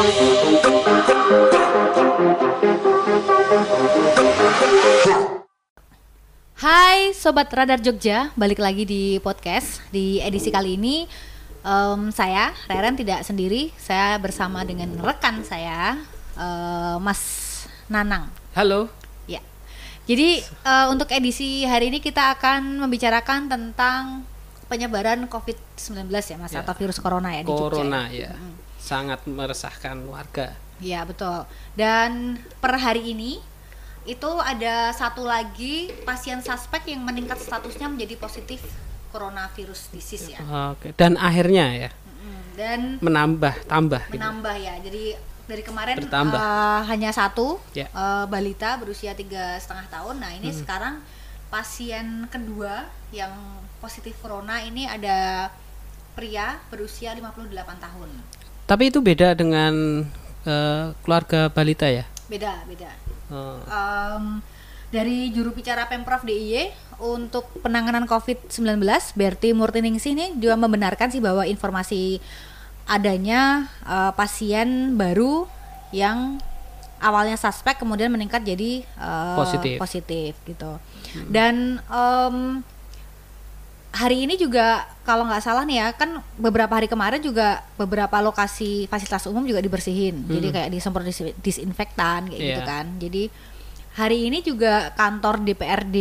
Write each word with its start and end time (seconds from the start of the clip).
Hai 0.00 0.16
Sobat 7.12 7.52
Radar 7.52 7.84
Jogja, 7.84 8.32
balik 8.32 8.64
lagi 8.64 8.88
di 8.88 9.20
podcast 9.20 9.84
Di 9.92 10.24
edisi 10.24 10.48
kali 10.48 10.80
ini 10.80 11.04
em, 11.60 12.08
Saya, 12.16 12.56
Reren 12.64 12.96
tidak 12.96 13.28
sendiri 13.28 13.76
Saya 13.76 14.16
bersama 14.16 14.64
dengan 14.64 14.88
rekan 15.04 15.44
saya 15.44 16.00
eh, 16.32 16.96
Mas 16.96 17.20
Nanang 17.92 18.32
Halo. 18.56 18.88
Ya. 19.28 19.44
Jadi 20.08 20.40
eh, 20.40 20.86
untuk 20.88 21.12
edisi 21.12 21.68
hari 21.68 21.92
ini 21.92 22.00
kita 22.00 22.40
akan 22.40 22.88
membicarakan 22.88 23.52
tentang 23.52 24.24
penyebaran 24.72 25.28
COVID-19 25.28 26.08
ya 26.08 26.40
Mas 26.40 26.56
Ya. 26.56 26.64
Atau 26.64 26.72
virus 26.80 26.96
Corona 26.96 27.36
ya 27.36 27.44
di 27.44 27.52
Jogja 27.52 27.84
Corona 27.84 28.08
ya. 28.08 28.32
ya. 28.32 28.69
Sangat 28.90 29.22
meresahkan 29.24 29.94
warga. 30.04 30.58
Iya 30.82 31.06
betul. 31.06 31.46
Dan 31.72 32.34
per 32.58 32.74
hari 32.74 33.14
ini 33.14 33.38
itu 34.02 34.30
ada 34.42 34.90
satu 34.90 35.22
lagi 35.22 35.94
pasien 36.02 36.40
suspek 36.40 36.90
yang 36.90 37.04
meningkat 37.04 37.38
statusnya 37.38 37.86
menjadi 37.86 38.16
positif 38.16 38.58
coronavirus 39.10 39.92
disease 39.92 40.32
ya. 40.32 40.40
Oke. 40.72 40.90
Dan 40.94 41.14
akhirnya 41.14 41.66
ya 41.78 41.90
Dan 42.56 42.98
menambah 42.98 43.64
tambah 43.64 44.02
gitu. 44.06 44.18
menambah 44.18 44.56
ya. 44.56 44.74
Jadi 44.80 45.14
dari 45.46 45.62
kemarin 45.62 45.96
Bertambah. 45.98 46.38
eh, 46.38 46.80
hanya 46.86 47.10
satu 47.10 47.62
Ya. 47.72 47.86
eh, 47.86 48.24
balita 48.26 48.74
berusia 48.74 49.14
tiga 49.14 49.54
setengah 49.54 49.86
tahun. 49.86 50.18
Nah 50.18 50.30
ini 50.32 50.50
sekarang 50.50 50.98
pasien 51.46 52.26
kedua 52.26 52.86
yang 53.10 53.30
positif 53.78 54.18
corona 54.18 54.58
ini 54.60 54.86
ada 54.86 55.50
pria 56.12 56.58
berusia 56.68 57.10
58 57.12 57.50
tahun. 57.78 58.10
Tapi 58.70 58.94
itu 58.94 59.02
beda 59.02 59.34
dengan 59.34 60.06
eh, 60.46 60.94
keluarga 61.02 61.50
balita 61.50 61.90
ya. 61.90 62.06
Beda 62.30 62.62
beda. 62.70 62.90
Oh, 63.34 63.58
Em, 63.66 64.38
dari 64.94 65.34
juru 65.34 65.50
bicara 65.50 65.90
Pemprov 65.90 66.22
DIY 66.22 66.70
untuk 67.02 67.50
penanganan 67.66 68.06
COVID-19, 68.06 68.78
Berti 69.18 69.50
Murtiningsih 69.50 70.14
ini 70.14 70.26
juga 70.38 70.54
membenarkan 70.54 71.10
sih 71.10 71.18
bahwa 71.18 71.42
informasi 71.42 72.22
adanya 72.86 73.66
eh, 73.82 74.14
pasien 74.14 74.94
baru 74.94 75.50
yang 75.90 76.38
awalnya 77.02 77.34
suspek 77.34 77.74
kemudian 77.74 78.14
meningkat 78.14 78.46
jadi 78.46 78.86
eh, 78.86 79.34
Positif. 79.34 79.76
positif 79.82 80.38
gitu. 80.46 80.78
Dan 81.26 81.82
em, 81.90 82.62
hari 83.90 84.22
ini 84.22 84.38
juga 84.38 84.86
kalau 85.02 85.26
nggak 85.26 85.42
salah 85.42 85.66
nih 85.66 85.82
ya 85.82 85.88
kan 85.98 86.22
beberapa 86.38 86.70
hari 86.70 86.86
kemarin 86.86 87.18
juga 87.18 87.66
beberapa 87.74 88.22
lokasi 88.22 88.86
fasilitas 88.86 89.26
umum 89.26 89.42
juga 89.42 89.58
dibersihin. 89.58 90.30
Jadi 90.30 90.48
kayak 90.54 90.70
disemprot 90.70 91.06
dis- 91.06 91.34
disinfektan 91.42 92.30
kayak 92.30 92.38
gitu 92.40 92.62
Iya. 92.62 92.68
kan. 92.68 92.86
Jadi 93.02 93.22
hari 93.98 94.30
ini 94.30 94.38
juga 94.46 94.94
kantor 94.94 95.42
DPRD 95.42 95.96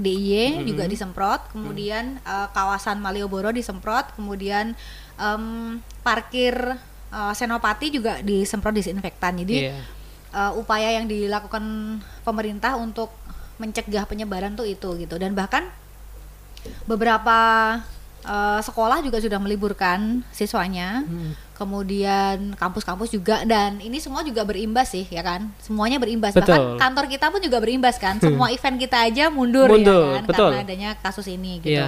DIY 0.00 0.64
juga 0.64 0.88
disemprot. 0.88 1.52
Kemudian 1.52 2.16
eh, 2.24 2.48
kawasan 2.56 3.04
Malioboro 3.04 3.52
disemprot. 3.52 4.16
Kemudian 4.16 4.72
em, 5.20 5.44
parkir 6.00 6.56
eh, 7.12 7.32
Senopati 7.36 7.92
juga 7.92 8.24
disemprot 8.24 8.72
disinfektan. 8.72 9.36
Jadi 9.44 9.68
iya. 9.68 9.76
uh, 10.32 10.54
upaya 10.56 10.94
yang 10.94 11.10
dilakukan 11.10 11.60
pemerintah 12.24 12.78
untuk 12.78 13.12
mencegah 13.60 14.08
penyebaran 14.08 14.56
tuh 14.56 14.64
itu 14.64 14.96
gitu. 14.96 15.20
Dan 15.20 15.36
bahkan 15.36 15.68
beberapa 16.84 17.38
uh, 18.24 18.60
sekolah 18.60 19.00
juga 19.04 19.20
sudah 19.20 19.38
meliburkan 19.40 20.24
siswanya. 20.32 21.04
Hmm. 21.06 21.32
kemudian 21.60 22.56
kampus-kampus 22.56 23.12
juga. 23.12 23.44
Dan 23.44 23.84
ini 23.84 24.00
semua 24.00 24.24
juga 24.24 24.48
berimbas 24.48 24.96
sih 24.96 25.04
ya 25.12 25.20
kan? 25.20 25.52
Semuanya 25.60 26.00
berimbas. 26.00 26.32
Betul. 26.32 26.56
bahkan 26.56 26.80
kantor 26.80 27.04
kita 27.12 27.28
pun 27.28 27.36
juga 27.44 27.60
berimbas 27.60 28.00
kan? 28.00 28.16
Semua 28.24 28.48
event 28.48 28.80
kita 28.80 28.96
aja 29.04 29.28
mundur, 29.28 29.68
Mundur, 29.68 30.16
ya 30.16 30.16
kan 30.16 30.24
betul. 30.24 30.48
karena 30.56 30.64
adanya 30.64 30.90
kasus 31.04 31.28
ini 31.28 31.60
gitu. 31.60 31.84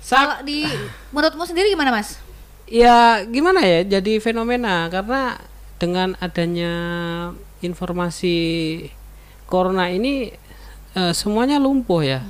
Sa- 0.00 0.16
kalau 0.16 0.36
di 0.48 0.64
menurutmu 1.12 1.44
sendiri 1.44 1.68
gimana 1.68 1.92
mas? 1.92 2.16
Ya 2.64 3.20
gimana 3.28 3.60
ya? 3.60 4.00
Jadi 4.00 4.16
fenomena. 4.16 4.88
Karena 4.88 5.36
dengan 5.76 6.16
adanya 6.16 6.72
informasi 7.60 8.36
corona 9.44 9.92
ini 9.92 10.32
eh, 10.96 11.12
semuanya 11.12 11.60
lumpuh 11.60 12.00
ya 12.00 12.24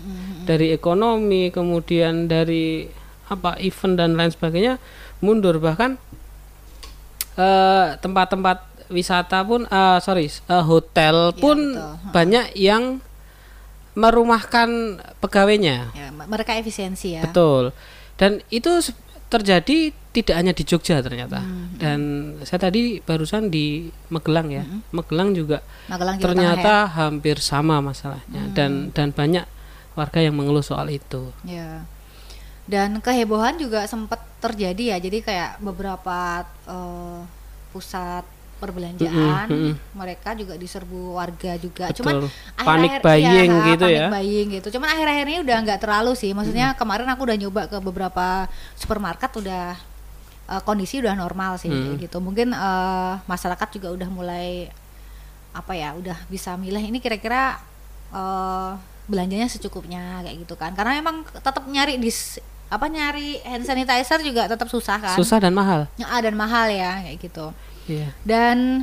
dari 0.47 0.71
ekonomi 0.71 1.51
kemudian 1.51 2.27
dari 2.27 2.87
apa 3.27 3.59
event 3.59 3.95
dan 3.99 4.15
lain 4.15 4.31
sebagainya 4.31 4.79
mundur 5.19 5.59
bahkan 5.59 5.99
eh, 7.35 7.87
tempat-tempat 7.99 8.63
wisata 8.89 9.43
pun 9.43 9.67
eh, 9.67 9.99
sorry 9.99 10.31
eh, 10.31 10.65
hotel 10.65 11.35
Ya, 11.35 11.41
pun 11.43 11.59
betul. 11.75 12.13
banyak 12.15 12.47
yang 12.55 13.03
merumahkan 13.97 14.69
pegawainya 15.19 15.91
ya 15.91 16.09
mereka 16.13 16.53
efisiensi 16.55 17.17
ya 17.17 17.25
Betul. 17.25 17.73
Dan 18.17 18.41
itu 18.49 18.81
terjadi 19.29 19.93
tidak 20.15 20.37
hanya 20.39 20.53
di 20.57 20.65
Jogja 20.65 21.05
ternyata. 21.05 21.45
Hmm, 21.45 21.77
Dan 21.77 22.01
saya 22.49 22.71
tadi 22.71 23.05
barusan 23.05 23.53
di 23.53 23.93
Magelang 24.09 24.49
ya. 24.49 24.65
Magelang 24.89 25.37
juga 25.37 25.61
Magelang 25.85 26.17
Tengah 26.17 26.25
ya. 26.25 26.25
Hmm. 26.25 26.25
ternyata 26.25 26.75
hampir 26.89 27.37
sama 27.37 27.85
masalahnya 27.85 28.49
dan 28.57 28.89
dan 28.93 29.13
banyak 29.13 29.45
warga 29.97 30.21
yang 30.21 30.37
mengeluh 30.37 30.63
soal 30.63 30.87
itu. 30.87 31.33
Ya. 31.43 31.83
Dan 32.69 33.01
kehebohan 33.01 33.57
juga 33.57 33.87
sempat 33.87 34.21
terjadi 34.39 34.93
ya. 34.93 34.97
Jadi 35.01 35.23
kayak 35.23 35.59
beberapa 35.59 36.45
eh, 36.69 37.21
pusat 37.73 38.23
perbelanjaan 38.57 39.53
Mm-mm, 39.53 39.53
mm-mm. 39.53 39.75
mereka 39.93 40.33
juga 40.33 40.57
diserbu 40.57 41.15
warga 41.15 41.61
juga. 41.61 41.93
Betul. 41.93 41.97
Cuman 42.01 42.15
Panic 42.57 42.89
akhir-akhir- 42.89 43.05
buying 43.05 43.51
iya, 43.53 43.67
gitu 43.69 43.85
panic 43.85 44.01
ya. 44.01 44.07
buying 44.09 44.49
gitu. 44.57 44.69
Cuman 44.73 44.89
akhir-akhir 44.97 45.25
ini 45.29 45.39
udah 45.45 45.57
nggak 45.61 45.81
terlalu 45.85 46.13
sih. 46.17 46.33
Maksudnya 46.33 46.73
kemarin 46.73 47.05
aku 47.07 47.29
udah 47.29 47.37
nyoba 47.37 47.63
ke 47.69 47.77
beberapa 47.79 48.49
supermarket 48.75 49.29
udah 49.37 49.77
eh, 50.49 50.63
kondisi 50.65 51.05
udah 51.05 51.13
normal 51.15 51.61
sih 51.61 51.69
Mm. 51.69 52.01
gitu. 52.01 52.17
Mungkin 52.19 52.57
eh, 52.57 53.13
masyarakat 53.25 53.69
juga 53.77 53.89
udah 53.93 54.09
mulai 54.09 54.73
apa 55.53 55.73
ya, 55.73 55.93
udah 55.93 56.17
bisa 56.29 56.57
milih 56.57 56.81
ini 56.81 56.97
kira-kira 56.99 57.61
eh, 58.11 58.73
belanjanya 59.07 59.47
secukupnya 59.47 60.23
kayak 60.27 60.37
gitu 60.47 60.55
kan. 60.55 60.75
Karena 60.75 60.99
emang 60.99 61.23
tetap 61.31 61.63
nyari 61.67 61.99
dis 61.99 62.39
apa 62.67 62.91
nyari 62.91 63.39
hand 63.47 63.63
sanitizer 63.63 64.19
juga 64.27 64.51
tetap 64.51 64.67
susah 64.67 64.99
kan. 64.99 65.17
Susah 65.17 65.39
dan 65.39 65.55
mahal. 65.55 65.87
Ya, 65.95 66.11
dan 66.19 66.35
mahal 66.35 66.67
ya 66.71 66.99
kayak 67.07 67.19
gitu. 67.23 67.47
Iya. 67.87 68.11
Dan 68.27 68.83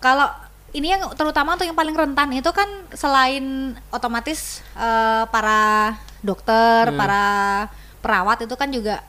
kalau 0.00 0.28
ini 0.74 0.90
yang 0.90 1.06
terutama 1.14 1.54
untuk 1.54 1.68
yang 1.68 1.76
paling 1.78 1.94
rentan 1.94 2.32
itu 2.34 2.50
kan 2.50 2.66
selain 2.96 3.76
otomatis 3.92 4.64
eh, 4.74 5.24
para 5.28 5.94
dokter, 6.24 6.90
Hmm. 6.90 6.98
para 6.98 7.24
perawat 8.00 8.48
itu 8.48 8.54
kan 8.56 8.68
juga 8.72 9.04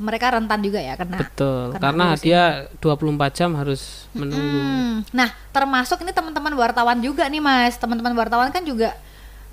mereka 0.00 0.32
rentan 0.32 0.64
juga 0.64 0.80
ya 0.80 0.96
kena. 0.96 1.18
Betul. 1.20 1.76
kena 1.76 1.82
Karena 1.82 2.04
virus 2.16 2.22
dia 2.24 2.42
24 2.80 3.36
jam 3.36 3.50
harus 3.52 4.08
menunggu. 4.16 4.58
Hmm. 4.64 4.96
Nah, 5.12 5.28
termasuk 5.52 6.00
ini 6.00 6.14
teman-teman 6.14 6.56
wartawan 6.56 6.96
juga 7.04 7.28
nih 7.28 7.42
Mas. 7.42 7.76
Teman-teman 7.76 8.16
wartawan 8.16 8.48
kan 8.48 8.64
juga 8.64 8.96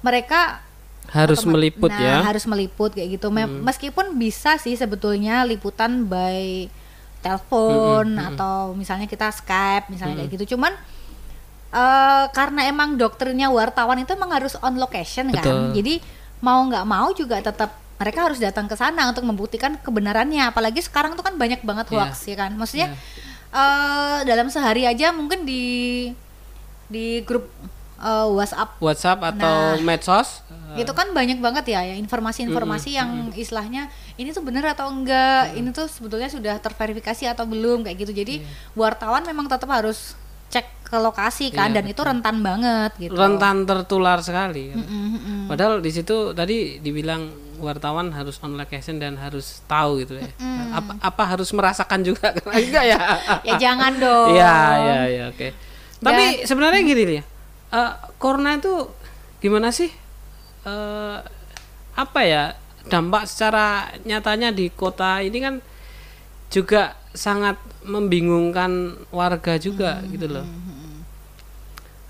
mereka 0.08 0.64
Harus 1.08 1.40
otoma- 1.42 1.56
meliput 1.56 1.88
nah, 1.88 2.00
ya. 2.00 2.18
harus 2.22 2.44
meliput 2.44 2.92
kayak 2.92 3.16
gitu. 3.16 3.28
Me- 3.28 3.48
Meskipun 3.48 4.16
bisa 4.16 4.56
sih 4.56 4.74
sebetulnya 4.74 5.44
liputan 5.44 6.04
by 6.04 6.68
telepon 7.20 8.16
atau 8.16 8.72
misalnya 8.74 9.06
kita 9.06 9.28
Skype 9.30 9.88
misalnya 9.88 10.16
kayak 10.18 10.32
gitu. 10.34 10.56
Cuman 10.56 10.76
eh 11.70 12.26
karena 12.32 12.64
emang 12.66 12.96
dokternya 12.96 13.48
wartawan 13.50 14.00
itu 14.00 14.12
emang 14.12 14.32
harus 14.32 14.56
on 14.58 14.76
location 14.76 15.28
kan. 15.30 15.44
Betul. 15.44 15.76
Jadi 15.76 15.94
mau 16.40 16.60
nggak 16.62 16.86
mau 16.86 17.12
juga 17.12 17.40
tetap 17.40 17.72
mereka 17.98 18.20
harus 18.24 18.38
datang 18.38 18.66
ke 18.66 18.76
sana 18.76 19.08
untuk 19.08 19.24
membuktikan 19.24 19.76
kebenarannya. 19.78 20.44
Apalagi 20.46 20.80
sekarang 20.80 21.16
tuh 21.16 21.24
kan 21.24 21.36
banyak 21.36 21.60
banget 21.62 21.88
Iya. 21.88 21.96
hoax 22.04 22.16
ya 22.26 22.36
kan. 22.38 22.52
Maksudnya 22.54 22.92
eh 23.50 24.18
dalam 24.24 24.48
sehari 24.48 24.84
aja 24.84 25.12
mungkin 25.12 25.44
di 25.44 25.64
di 26.86 27.20
grup 27.22 27.48
eh, 27.98 28.28
WhatsApp 28.30 28.78
WhatsApp 28.78 29.20
atau 29.26 29.76
Nah. 29.76 29.84
medsos. 29.84 30.46
itu 30.78 30.94
kan 30.94 31.10
banyak 31.10 31.42
banget 31.42 31.74
ya 31.74 31.82
ya 31.82 31.98
informasi-informasi 31.98 32.94
yang 32.94 33.10
istilahnya 33.34 33.90
ini 34.14 34.30
tuh 34.30 34.46
bener 34.46 34.62
atau 34.62 34.86
enggak 34.88 35.58
ini 35.58 35.74
tuh 35.74 35.90
sebetulnya 35.90 36.30
sudah 36.30 36.62
terverifikasi 36.62 37.26
atau 37.26 37.50
belum 37.50 37.82
kayak 37.82 37.98
gitu 37.98 38.14
jadi 38.14 38.46
wartawan 38.76 39.26
memang 39.26 39.50
tetap 39.50 39.66
harus 39.74 40.14
cek 40.48 40.86
ke 40.86 40.96
lokasi 40.96 41.50
kan 41.50 41.74
Iya, 41.74 41.82
dan 41.82 41.86
itu 41.90 42.00
rentan 42.00 42.40
banget 42.40 42.92
gitu 42.96 43.18
rentan 43.18 43.66
tertular 43.66 44.22
sekali. 44.22 44.72
Mm, 44.72 44.80
mm, 44.80 45.08
mm. 45.18 45.44
Padahal 45.50 45.82
di 45.82 45.90
situ 45.90 46.32
tadi 46.32 46.78
dibilang 46.78 47.28
wartawan 47.58 48.14
harus 48.14 48.38
on 48.40 48.54
location 48.56 48.96
dan 48.96 49.18
harus 49.18 49.66
tahu 49.66 50.06
gitu 50.06 50.16
ya. 50.16 50.30
Apa, 50.72 50.94
apa 51.02 51.24
harus 51.26 51.50
merasakan 51.52 52.06
juga 52.06 52.32
enggak 52.54 52.86
ya? 52.86 53.00
ya 53.44 53.54
jangan 53.58 53.98
dong 53.98 54.32
Iya, 54.32 54.56
iya, 54.78 55.00
iya, 55.10 55.24
oke. 55.34 55.48
Tapi 56.00 56.46
sebenarnya 56.46 56.82
gini 56.86 57.04
ya. 57.18 57.24
Eh, 57.70 57.92
corona 58.18 58.56
itu 58.56 58.88
gimana 59.38 59.70
sih? 59.70 59.92
Eh, 60.64 61.18
apa 61.94 62.22
ya 62.22 62.54
dampak 62.88 63.28
secara 63.28 63.68
nyatanya 64.02 64.50
di 64.50 64.70
kota 64.70 65.20
ini 65.20 65.38
kan 65.38 65.56
juga 66.48 66.96
sangat 67.12 67.58
membingungkan 67.84 68.96
warga 69.12 69.58
juga 69.58 70.00
Hmm, 70.00 70.08
gitu 70.12 70.28
loh. 70.30 70.46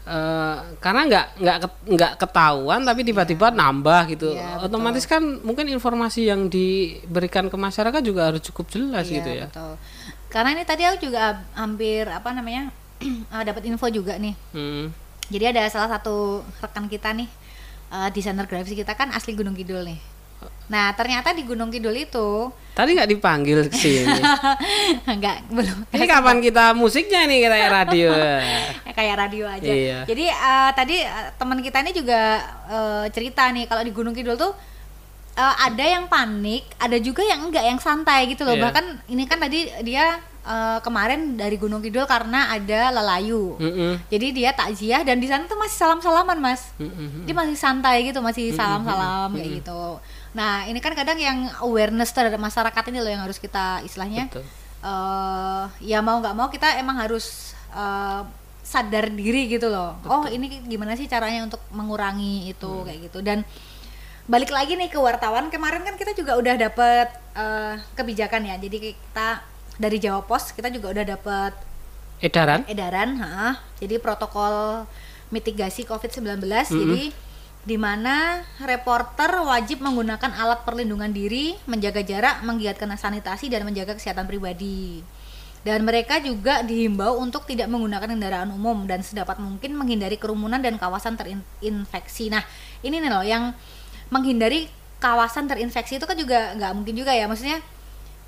Eh, 0.08 0.58
karena 0.80 1.02
nggak 1.04 1.26
nggak 1.36 1.58
nggak 1.92 2.12
ketahuan 2.16 2.80
tapi 2.82 3.04
tiba-tiba 3.04 3.52
nambah 3.52 4.08
gitu. 4.08 4.32
Iya, 4.32 4.64
Otomatis 4.64 5.04
kan 5.04 5.20
mungkin 5.44 5.68
informasi 5.68 6.32
yang 6.32 6.48
diberikan 6.48 7.52
ke 7.52 7.58
masyarakat 7.60 8.00
juga 8.00 8.32
harus 8.32 8.40
cukup 8.40 8.72
jelas 8.72 9.04
Iya, 9.12 9.16
gitu 9.20 9.30
ya. 9.36 9.46
betul. 9.52 9.74
Karena 10.32 10.56
ini 10.56 10.64
tadi 10.64 10.88
aku 10.88 11.12
juga 11.12 11.44
hampir 11.56 12.08
apa 12.08 12.32
namanya 12.32 12.72
eh, 13.04 13.44
dapat 13.52 13.68
info 13.68 13.84
juga 13.92 14.16
nih. 14.16 14.32
Hmm. 14.56 14.96
Jadi 15.28 15.46
ada 15.52 15.68
salah 15.68 16.00
satu 16.00 16.44
rekan 16.64 16.88
kita 16.88 17.12
nih 17.12 17.30
eh, 17.92 18.10
desainer 18.16 18.48
grafis 18.48 18.76
kita 18.76 18.96
kan 18.96 19.12
asli 19.12 19.36
Gunung 19.36 19.56
Kidul 19.56 19.84
nih. 19.84 20.00
Nah 20.68 20.92
ternyata 20.94 21.32
di 21.32 21.48
Gunung 21.48 21.72
Kidul 21.72 21.96
itu 21.96 22.52
Tadi 22.78 22.94
nggak 22.94 23.10
dipanggil 23.10 23.66
ke 23.66 23.74
sini. 23.74 24.06
enggak 25.10 25.50
belum 25.50 25.90
Ini 25.90 26.06
kapan 26.06 26.38
kita 26.46 26.78
musiknya 26.78 27.26
nih 27.26 27.50
kita 27.50 27.56
ya 27.58 27.68
radio? 27.74 28.10
Ya, 28.14 28.38
kayak 28.98 29.16
radio 29.18 29.46
aja. 29.50 29.66
Iya. 29.66 30.00
Jadi 30.06 30.26
eh, 30.30 30.72
tadi 30.78 31.02
eh, 31.02 31.30
teman 31.42 31.58
kita 31.66 31.82
ini 31.82 31.92
juga 31.98 32.22
eh, 32.70 33.06
cerita 33.10 33.50
nih 33.50 33.66
kalau 33.66 33.82
di 33.82 33.90
Gunung 33.90 34.14
Kidul 34.14 34.38
tuh 34.38 34.54
eh, 35.34 35.56
ada 35.58 35.82
yang 35.82 36.06
panik, 36.06 36.70
ada 36.78 37.02
juga 37.02 37.26
yang 37.26 37.50
enggak 37.50 37.66
yang 37.66 37.82
santai 37.82 38.30
gitu 38.30 38.46
loh. 38.46 38.54
Iya. 38.54 38.70
Bahkan 38.70 38.86
ini 39.10 39.24
kan 39.26 39.42
tadi 39.42 39.74
dia 39.82 40.22
eh, 40.48 40.80
kemarin 40.80 41.36
dari 41.36 41.60
Gunung 41.60 41.84
Kidul 41.84 42.08
karena 42.08 42.48
ada 42.50 42.96
lelayu. 42.96 43.60
Mm-mm. 43.60 44.00
Jadi 44.08 44.28
dia 44.32 44.56
takziah 44.56 45.04
dan 45.04 45.20
di 45.20 45.28
sana 45.28 45.44
tuh 45.44 45.60
masih 45.60 45.76
salam-salaman, 45.76 46.40
Mas. 46.40 46.72
Mm-mm. 46.80 47.28
Dia 47.28 47.36
masih 47.36 47.60
santai 47.60 48.08
gitu, 48.08 48.24
masih 48.24 48.56
salam-salam 48.56 49.36
kayak 49.36 49.60
gitu. 49.60 50.00
Nah, 50.32 50.64
ini 50.66 50.80
kan 50.80 50.96
kadang 50.96 51.20
yang 51.20 51.52
awareness 51.60 52.16
terhadap 52.16 52.40
masyarakat 52.40 52.84
ini 52.88 53.00
loh 53.04 53.12
yang 53.12 53.24
harus 53.28 53.38
kita 53.38 53.84
istilahnya 53.84 54.32
Betul. 54.32 54.46
eh 54.78 55.64
ya 55.82 56.00
mau 56.06 56.22
nggak 56.22 56.36
mau 56.38 56.48
kita 56.48 56.78
emang 56.78 57.02
harus 57.02 57.58
eh, 57.74 58.22
sadar 58.62 59.10
diri 59.10 59.48
gitu 59.48 59.68
loh. 59.68 59.96
Oh, 60.06 60.28
ini 60.28 60.62
gimana 60.64 60.94
sih 60.94 61.08
caranya 61.08 61.48
untuk 61.48 61.60
mengurangi 61.72 62.52
itu 62.52 62.68
Hmm. 62.70 62.86
kayak 62.86 63.00
gitu. 63.10 63.20
Dan 63.26 63.42
balik 64.28 64.52
lagi 64.52 64.76
nih 64.76 64.92
ke 64.92 65.00
wartawan, 65.00 65.48
kemarin 65.48 65.88
kan 65.88 65.96
kita 65.96 66.12
juga 66.14 66.36
udah 66.36 66.56
dapet 66.60 67.08
eh, 67.34 67.74
kebijakan 67.96 68.44
ya. 68.44 68.56
Jadi 68.60 68.94
kita 68.94 69.40
dari 69.78 69.98
Jawa 70.02 70.26
Pos 70.26 70.52
kita 70.52 70.74
juga 70.74 70.92
udah 70.92 71.06
dapet 71.06 71.54
Edaran? 72.18 72.66
edaran, 72.66 73.22
ha, 73.22 73.62
jadi 73.78 74.02
protokol 74.02 74.86
mitigasi 75.30 75.86
COVID-19, 75.86 76.42
Mm-hmm. 76.42 76.74
jadi 76.74 77.04
di 77.68 77.76
mana 77.76 78.42
reporter 78.64 79.44
wajib 79.44 79.84
menggunakan 79.84 80.32
alat 80.34 80.64
perlindungan 80.64 81.12
diri, 81.12 81.54
menjaga 81.68 82.00
jarak, 82.00 82.42
menggiatkan 82.42 82.90
sanitasi 82.96 83.52
dan 83.52 83.68
menjaga 83.68 83.94
kesehatan 83.94 84.26
pribadi. 84.26 85.04
Dan 85.68 85.84
mereka 85.84 86.24
juga 86.24 86.64
dihimbau 86.64 87.20
untuk 87.20 87.44
tidak 87.44 87.68
menggunakan 87.68 88.08
kendaraan 88.08 88.56
umum 88.56 88.88
dan 88.88 89.04
sedapat 89.04 89.36
mungkin 89.44 89.76
menghindari 89.76 90.16
kerumunan 90.16 90.64
dan 90.64 90.80
kawasan 90.80 91.20
terinfeksi. 91.20 92.32
Nah, 92.32 92.40
ini 92.88 93.04
nih 93.04 93.12
loh 93.12 93.26
yang 93.28 93.52
menghindari 94.08 94.72
kawasan 95.04 95.52
terinfeksi 95.52 96.00
itu 96.00 96.08
kan 96.08 96.16
juga 96.16 96.56
nggak 96.56 96.72
mungkin 96.72 96.96
juga 96.96 97.12
ya, 97.12 97.28
maksudnya 97.28 97.60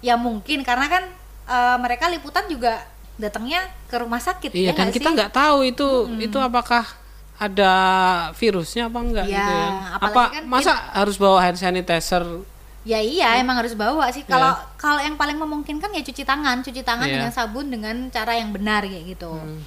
ya 0.03 0.19
mungkin 0.19 0.67
karena 0.67 0.91
kan 0.91 1.03
eh, 1.49 1.77
mereka 1.81 2.05
liputan 2.07 2.45
juga 2.45 2.85
datangnya 3.17 3.67
ke 3.89 3.97
rumah 3.97 4.21
sakit 4.21 4.53
Iya, 4.53 4.71
ya 4.71 4.73
dan 4.77 4.87
kita 4.93 5.09
nggak 5.11 5.33
tahu 5.33 5.65
itu 5.65 5.87
itu 6.21 6.37
apakah 6.37 6.85
ada 7.35 7.73
virusnya 8.35 8.87
apa 8.87 8.99
enggak 8.99 9.25
Iya, 9.25 9.33
gitu 9.33 9.51
ya. 9.51 9.67
Apa 9.97 10.23
kan 10.29 10.43
masa 10.45 10.73
harus 10.93 11.15
bawa 11.15 11.39
hand 11.39 11.55
sanitizer? 11.55 12.23
Ya 12.87 12.99
iya, 12.99 13.35
emang 13.39 13.59
harus 13.59 13.75
bawa 13.75 14.07
sih. 14.11 14.23
Kalau 14.23 14.55
kalau 14.75 14.99
yang 14.99 15.15
paling 15.15 15.35
memungkinkan 15.35 15.91
ya 15.91 15.99
cuci 15.99 16.23
tangan, 16.23 16.63
cuci 16.63 16.79
tangan 16.83 17.07
Iya. 17.07 17.15
dengan 17.19 17.31
sabun 17.31 17.67
dengan 17.67 17.95
cara 18.07 18.35
yang 18.35 18.51
benar 18.55 18.87
kayak 18.87 19.15
gitu. 19.15 19.31
Hmm. 19.31 19.59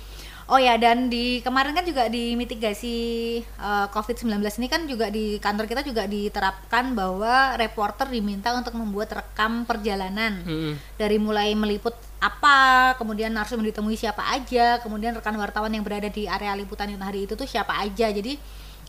Oh 0.52 0.60
ya, 0.60 0.76
dan 0.76 1.08
di 1.08 1.40
kemarin 1.40 1.72
kan 1.72 1.80
juga 1.80 2.12
di 2.12 2.36
mitigasi 2.36 2.96
eh, 3.40 3.86
COVID-19 3.88 4.36
ini 4.60 4.68
kan 4.68 4.84
juga 4.84 5.08
di 5.08 5.40
kantor 5.40 5.64
kita 5.64 5.80
juga 5.80 6.04
diterapkan 6.04 6.92
bahwa 6.92 7.56
reporter 7.56 8.12
diminta 8.12 8.52
untuk 8.52 8.76
membuat 8.76 9.16
rekam 9.16 9.64
perjalanan. 9.64 10.44
Mm-mm. 10.44 10.76
Dari 11.00 11.16
mulai 11.16 11.56
meliput 11.56 11.96
apa, 12.20 12.92
kemudian 13.00 13.32
harus 13.32 13.56
ditemui 13.56 13.96
siapa 13.96 14.28
aja, 14.28 14.76
kemudian 14.84 15.16
rekan 15.16 15.40
wartawan 15.40 15.72
yang 15.72 15.88
berada 15.88 16.12
di 16.12 16.28
area 16.28 16.52
liputan 16.52 16.92
yang 16.92 17.00
hari 17.00 17.24
itu 17.24 17.32
tuh 17.32 17.48
siapa 17.48 17.72
aja. 17.80 18.12
Jadi 18.12 18.36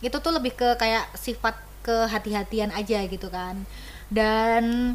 itu 0.04 0.16
tuh 0.20 0.32
lebih 0.36 0.52
ke 0.52 0.76
kayak 0.76 1.16
sifat 1.16 1.56
kehati-hatian 1.80 2.76
aja 2.76 3.08
gitu 3.08 3.32
kan. 3.32 3.64
Dan 4.12 4.92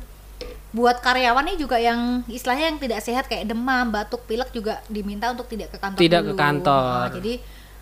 buat 0.69 1.01
karyawan 1.01 1.50
nih 1.50 1.57
juga 1.57 1.81
yang 1.81 2.21
istilahnya 2.30 2.69
yang 2.69 2.77
tidak 2.77 3.01
sehat 3.01 3.25
kayak 3.25 3.50
demam, 3.50 3.89
batuk, 3.89 4.21
pilek 4.30 4.53
juga 4.53 4.80
diminta 4.86 5.33
untuk 5.33 5.50
tidak 5.50 5.74
ke 5.74 5.77
kantor 5.81 5.97
Tidak 5.97 6.21
ke 6.21 6.33
dulu. 6.33 6.39
kantor. 6.39 7.01
Nah, 7.09 7.12
jadi 7.18 7.33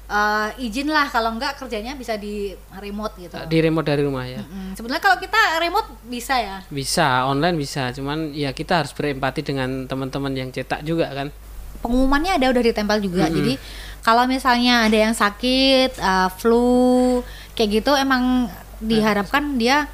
eh, 0.08 0.50
izin 0.64 0.88
lah 0.88 1.12
kalau 1.12 1.36
enggak 1.36 1.60
kerjanya 1.60 2.00
bisa 2.00 2.16
di 2.16 2.56
remote 2.80 3.20
gitu. 3.20 3.36
Di 3.36 3.58
remote 3.60 3.84
dari 3.92 4.02
rumah 4.08 4.24
ya. 4.24 4.40
Mm, 4.40 4.72
Sebenarnya 4.80 5.04
kalau 5.04 5.20
kita 5.20 5.60
remote 5.60 5.90
bisa 6.08 6.40
ya. 6.40 6.58
Bisa, 6.72 7.28
online 7.28 7.60
bisa, 7.60 7.92
cuman 7.92 8.32
ya 8.32 8.56
kita 8.56 8.82
harus 8.88 8.96
berempati 8.96 9.44
dengan 9.44 9.84
teman-teman 9.84 10.32
yang 10.32 10.50
cetak 10.50 10.82
juga 10.82 11.12
kan. 11.12 11.30
pengumumannya 11.78 12.42
ada 12.42 12.50
udah 12.50 12.64
ditempel 12.66 12.98
juga 13.06 13.30
jadi 13.30 13.54
kalau 14.02 14.26
misalnya 14.26 14.90
ada 14.90 14.98
yang 14.98 15.14
sakit 15.14 16.02
uh, 16.02 16.26
flu 16.34 17.22
kayak 17.54 17.70
gitu 17.70 17.94
emang 17.94 18.50
diharapkan 18.82 19.62
dia 19.62 19.86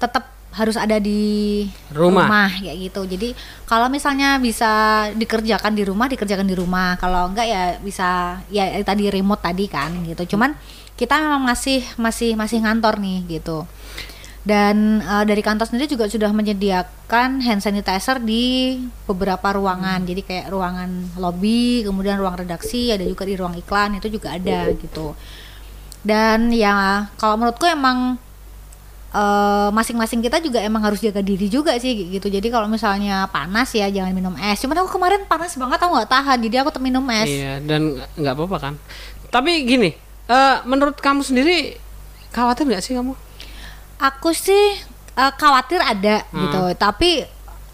tetap 0.00 0.31
harus 0.52 0.76
ada 0.76 1.00
di 1.00 1.64
Rumah. 2.28 2.60
kayak 2.60 2.76
gitu. 2.88 3.00
Jadi 3.08 3.28
kalau 3.64 3.88
misalnya 3.88 4.36
bisa 4.36 5.08
dikerjakan 5.16 5.72
di 5.72 5.82
rumah 5.88 6.06
dikerjakan 6.12 6.44
di 6.44 6.56
rumah. 6.56 7.00
Kalau 7.00 7.32
enggak 7.32 7.48
ya 7.48 7.62
bisa 7.80 8.40
ya 8.52 8.68
tadi 8.84 9.08
remote 9.08 9.40
tadi 9.40 9.64
kan 9.66 10.04
gitu. 10.04 10.36
Cuman 10.36 10.52
kita 10.92 11.18
memang 11.18 11.40
masih 11.40 11.80
masih 11.96 12.36
masih 12.36 12.60
ngantor 12.60 13.00
nih 13.00 13.40
gitu. 13.40 13.64
Dan 14.44 15.00
eh, 15.00 15.24
dari 15.24 15.40
kantor 15.40 15.70
sendiri 15.70 15.88
juga 15.88 16.04
sudah 16.10 16.28
menyediakan 16.36 17.40
hand 17.40 17.64
sanitizer 17.64 18.20
di 18.20 18.76
beberapa 19.08 19.56
ruangan. 19.56 20.04
Jadi 20.04 20.20
kayak 20.20 20.52
ruangan 20.52 21.16
lobby 21.16 21.80
kemudian 21.80 22.20
ruang 22.20 22.36
redaksi 22.36 22.92
ada 22.92 23.08
juga 23.08 23.24
di 23.24 23.40
ruang 23.40 23.56
iklan 23.56 23.96
itu 23.96 24.12
juga 24.12 24.36
ada 24.36 24.68
gitu. 24.76 25.16
Dan 26.04 26.52
ya 26.52 27.08
kalau 27.16 27.40
menurutku 27.40 27.64
emang 27.64 28.20
eh, 29.12 29.68
masing-masing 29.70 30.20
kita 30.20 30.38
juga 30.38 30.58
emang 30.58 30.80
harus 30.80 30.98
jaga 30.98 31.20
diri 31.20 31.46
juga 31.46 31.76
sih 31.76 31.92
gitu 32.10 32.26
jadi 32.26 32.44
kalau 32.48 32.66
misalnya 32.66 33.28
panas 33.28 33.68
ya 33.70 33.86
jangan 33.86 34.10
minum 34.10 34.34
es 34.34 34.58
cuman 34.58 34.76
aku 34.78 34.96
kemarin 34.96 35.22
panas 35.24 35.52
banget 35.52 35.78
aku 35.78 35.92
nggak 35.92 36.10
tahan 36.10 36.38
jadi 36.40 36.56
aku 36.60 36.72
minum 36.78 37.04
es 37.08 37.28
Iya, 37.28 37.60
dan 37.60 37.82
nggak 38.14 38.34
apa-apa 38.34 38.56
kan. 38.58 38.74
Tapi 39.28 39.52
gini, 39.62 39.90
eh, 40.26 40.56
menurut 40.62 40.96
kamu 40.96 41.20
sendiri 41.20 41.76
khawatir 42.28 42.64
nggak 42.64 42.80
sih 42.80 42.92
kamu? 42.92 43.12
aku 43.98 44.32
sih 44.32 44.74
eh, 45.14 45.32
khawatir 45.32 45.78
ada 45.78 46.24
Hmm. 46.28 46.42
gitu 46.42 46.62
tapi 46.74 47.22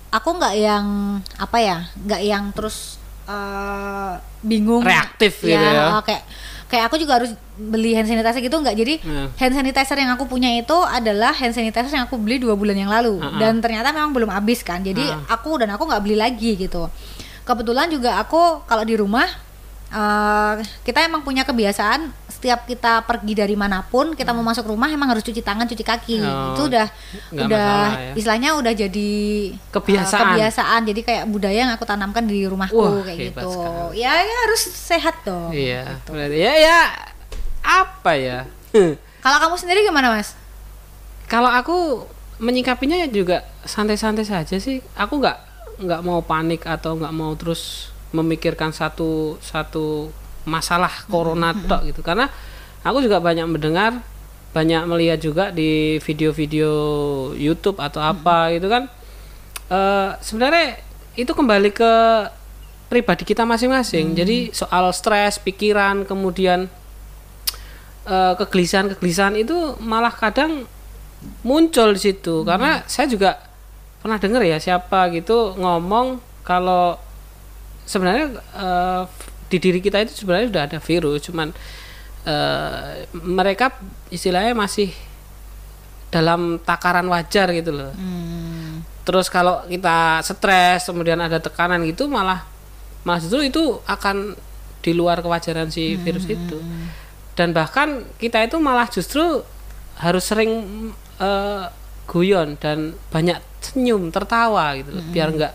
aku 0.09 0.28
nggak 0.35 0.54
yang 0.54 0.87
apa 1.35 1.57
ya 1.57 1.76
nggak 1.97 2.23
yang 2.23 2.45
terus 2.52 2.99
eh, 3.25 4.12
bingung 4.40 4.83
Reaktif 4.83 5.40
gitu 5.40 5.54
ya. 5.54 5.95
oh, 5.95 6.02
kayak 6.02 6.23
kayak 6.66 6.85
aku 6.87 6.97
juga 6.97 7.16
harus 7.16 7.33
beli 7.60 7.90
hand 7.90 8.06
sanitizer 8.06 8.38
gitu 8.38 8.54
nggak 8.56 8.76
jadi 8.76 8.94
Hmm. 8.98 9.28
hand 9.34 9.50
sanitizer 9.52 9.94
yang 9.94 10.10
aku 10.10 10.24
punya 10.24 10.48
itu 10.52 10.72
adalah 10.80 11.30
hand 11.32 11.50
sanitizer 11.50 11.90
yang 11.90 12.06
aku 12.06 12.14
beli 12.14 12.38
dua 12.38 12.54
bulan 12.54 12.74
yang 12.74 12.88
lalu 12.88 13.18
Uh-uh. 13.18 13.36
dan 13.36 13.58
ternyata 13.58 13.90
memang 13.90 14.10
belum 14.10 14.30
habis 14.30 14.62
kan 14.62 14.78
jadi 14.80 15.02
Uh. 15.04 15.26
aku 15.28 15.58
dan 15.58 15.68
aku 15.68 15.82
nggak 15.82 16.00
beli 16.00 16.14
lagi 16.14 16.54
gitu 16.56 16.86
kebetulan 17.42 17.88
juga 17.88 18.16
aku 18.16 18.62
kalau 18.62 18.82
di 18.82 18.94
rumah 18.94 19.26
eh, 19.88 20.52
kita 20.82 21.02
emang 21.02 21.20
punya 21.20 21.42
kebiasaan 21.42 22.06
setiap 22.28 22.62
kita 22.62 23.02
pergi 23.02 23.34
dari 23.34 23.56
mana 23.56 23.82
pun 23.82 24.12
kita 24.12 24.30
mau 24.30 24.44
masuk 24.44 24.68
rumah 24.68 24.86
emang 24.86 25.08
harus 25.08 25.24
cuci 25.24 25.40
tangan 25.40 25.64
cuci 25.64 25.80
kaki 25.82 26.20
Hmm. 26.20 26.28
Oh, 26.28 26.52
itu 26.52 26.62
udah 26.68 26.86
udah 27.34 27.48
masalah 27.48 27.90
ya. 27.90 28.12
istilahnya 28.14 28.50
udah 28.54 28.72
jadi 28.76 29.10
Kebiasaan. 29.66 30.14
eh, 30.14 30.28
kebiasaan 30.30 30.80
jadi 30.86 31.00
kayak 31.02 31.24
budaya 31.26 31.58
yang 31.58 31.72
aku 31.72 31.82
tanamkan 31.82 32.22
di 32.22 32.44
rumahku 32.44 32.76
Wah, 32.76 33.02
kayak 33.02 33.34
gitu 33.34 33.48
sekali. 33.50 33.98
ya, 33.98 34.12
ya 34.14 34.36
harus 34.44 34.62
sehat 34.62 35.16
dong 35.22 35.50
Iya, 35.50 35.98
berarti 36.04 36.38
ya 36.38 36.52
ya 36.54 36.80
apa 37.68 38.16
ya? 38.16 38.48
kalau 39.20 39.37
kamu 39.44 39.54
sendiri 39.60 39.84
gimana 39.84 40.08
mas 40.08 40.32
Kalau 41.28 41.52
aku 41.52 42.08
menyikapinya 42.40 42.96
ya 42.96 43.04
juga 43.04 43.44
santai-santai 43.68 44.25
saja 44.25 44.56
sih. 44.56 44.80
Aku 44.96 45.20
nggak 45.20 45.37
nggak 45.84 46.00
mau 46.00 46.25
panik 46.25 46.64
atau 46.64 46.96
nggak 46.96 47.12
mau 47.12 47.37
terus 47.37 47.92
memikirkan 48.16 48.72
satu 48.72 49.37
satu 49.44 50.08
masalah 50.48 51.04
corona 51.12 51.52
tok 51.52 51.92
gitu. 51.92 52.00
Karena 52.00 52.32
aku 52.80 53.04
juga 53.04 53.20
banyak 53.20 53.44
mendengar, 53.44 54.00
banyak 54.56 54.88
melihat 54.88 55.20
juga 55.20 55.44
di 55.52 56.00
video-video 56.00 56.72
YouTube 57.37 57.76
atau 57.84 58.00
apa 58.00 58.56
gitu 58.56 58.72
kan. 58.72 58.88
Eh, 59.68 60.10
sebenarnya 60.25 60.80
itu 61.12 61.28
kembali 61.37 61.70
ke 61.76 61.92
pribadi 62.88 63.28
kita 63.28 63.44
masing-masing. 63.44 64.16
Jadi 64.16 64.56
soal 64.56 64.88
stres, 64.96 65.37
pikiran, 65.37 66.08
kemudian 66.08 66.72
eh, 68.08 68.34
kegelisahan-kegelisahan 68.40 69.36
itu 69.36 69.76
malah 69.84 70.10
kadang 70.10 70.64
muncul 71.44 71.92
di 71.92 72.00
situ 72.00 72.46
karena 72.46 72.80
saya 72.86 73.10
juga 73.10 73.36
pernah 73.98 74.16
dengar 74.22 74.46
ya 74.46 74.62
siapa 74.62 75.10
gitu 75.10 75.58
ngomong 75.58 76.22
kalau 76.46 76.96
sebenarnya 77.88 78.40
eh, 78.56 79.02
di 79.48 79.56
diri 79.56 79.80
kita 79.80 80.04
itu 80.04 80.12
sebenarnya 80.12 80.46
sudah 80.52 80.62
ada 80.68 80.78
virus, 80.78 81.20
cuman 81.24 81.48
eh, 82.28 83.08
mereka 83.12 83.72
istilahnya 84.12 84.52
masih 84.52 84.92
dalam 86.12 86.60
takaran 86.60 87.08
wajar 87.08 87.52
gitu 87.56 87.72
loh. 87.72 87.92
Hmm. 87.96 88.84
Terus 89.04 89.32
kalau 89.32 89.64
kita 89.64 90.20
stres, 90.20 90.84
kemudian 90.88 91.16
ada 91.20 91.40
tekanan 91.40 91.80
gitu 91.88 92.08
malah 92.08 92.44
malah 93.08 93.20
justru 93.24 93.48
itu 93.48 93.80
akan 93.88 94.36
di 94.84 94.92
luar 94.92 95.24
kewajaran 95.24 95.72
si 95.72 95.96
virus 95.96 96.28
itu. 96.28 96.60
Dan 97.38 97.54
bahkan 97.54 98.02
kita 98.18 98.42
itu 98.42 98.59
malah 98.59 98.90
justru 98.90 99.23
harus 99.95 100.26
sering 100.26 100.50
eh, 101.16 101.64
guyon 102.11 102.59
dan 102.59 102.99
banyak 103.14 103.38
senyum, 103.62 104.11
tertawa 104.11 104.75
gitu 104.75 104.90
loh, 104.90 105.04
biar 105.09 105.30
nggak 105.30 105.54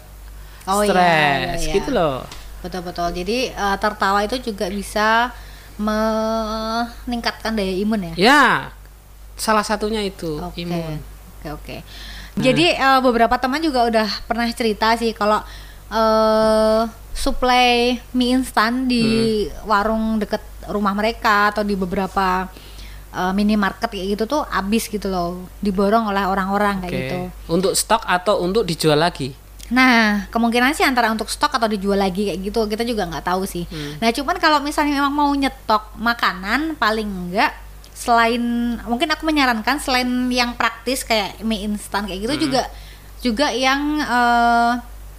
Oh, 0.64 0.80
iya, 0.80 0.88
stres 0.88 1.60
iya, 1.60 1.68
iya. 1.68 1.74
gitu 1.76 1.92
loh. 1.92 2.24
Betul-betul. 2.64 3.12
Jadi 3.12 3.52
eh, 3.52 3.78
tertawa 3.84 4.24
itu 4.24 4.40
juga 4.40 4.72
bisa 4.72 5.36
meningkatkan 5.76 7.52
daya 7.52 7.74
imun 7.76 8.14
ya. 8.14 8.14
Ya, 8.16 8.44
salah 9.36 9.66
satunya 9.66 10.00
itu 10.00 10.40
Oke. 10.40 10.64
imun. 10.64 11.04
Oke, 11.42 11.50
oke. 11.52 11.78
Jadi 12.34 12.74
eh, 12.74 13.00
beberapa 13.04 13.36
teman 13.36 13.60
juga 13.60 13.84
udah 13.84 14.08
pernah 14.24 14.48
cerita 14.50 14.96
sih 14.96 15.12
kalau 15.12 15.44
eh 15.92 16.82
suplai 17.14 18.02
mie 18.16 18.34
instan 18.34 18.90
di 18.90 19.06
Hmm. 19.46 19.70
warung 19.70 20.06
deket 20.18 20.42
rumah 20.68 20.94
mereka 20.94 21.50
atau 21.50 21.62
di 21.62 21.74
beberapa 21.74 22.48
eh, 23.10 23.32
minimarket 23.32 23.90
kayak 23.90 24.08
gitu 24.18 24.24
tuh 24.26 24.42
habis 24.48 24.88
gitu 24.88 25.06
loh, 25.08 25.46
diborong 25.60 26.10
oleh 26.10 26.26
orang-orang 26.26 26.82
kayak 26.82 26.92
Oke. 26.92 27.00
gitu. 27.00 27.18
Untuk 27.48 27.74
stok 27.74 28.02
atau 28.04 28.42
untuk 28.42 28.66
dijual 28.66 28.98
lagi? 28.98 29.34
Nah, 29.70 30.28
kemungkinan 30.30 30.74
sih 30.74 30.84
antara 30.84 31.10
untuk 31.10 31.30
stok 31.30 31.56
atau 31.56 31.66
dijual 31.66 31.98
lagi 31.98 32.30
kayak 32.30 32.40
gitu, 32.42 32.66
kita 32.68 32.84
juga 32.84 33.08
nggak 33.08 33.26
tahu 33.26 33.48
sih. 33.48 33.64
Hmm. 33.70 33.98
Nah, 33.98 34.10
cuman 34.10 34.38
kalau 34.38 34.60
misalnya 34.60 34.98
memang 34.98 35.14
mau 35.14 35.32
nyetok 35.32 35.94
makanan, 35.98 36.76
paling 36.78 37.08
enggak 37.08 37.54
selain 37.94 38.42
mungkin 38.90 39.06
aku 39.08 39.24
menyarankan 39.24 39.78
selain 39.78 40.10
yang 40.28 40.58
praktis 40.58 41.06
kayak 41.06 41.38
mie 41.46 41.62
instan 41.64 42.10
kayak 42.10 42.26
Hmm. 42.26 42.28
gitu 42.34 42.50
juga 42.50 42.62
juga 43.22 43.48
yang 43.54 44.02
eh, 44.02 44.72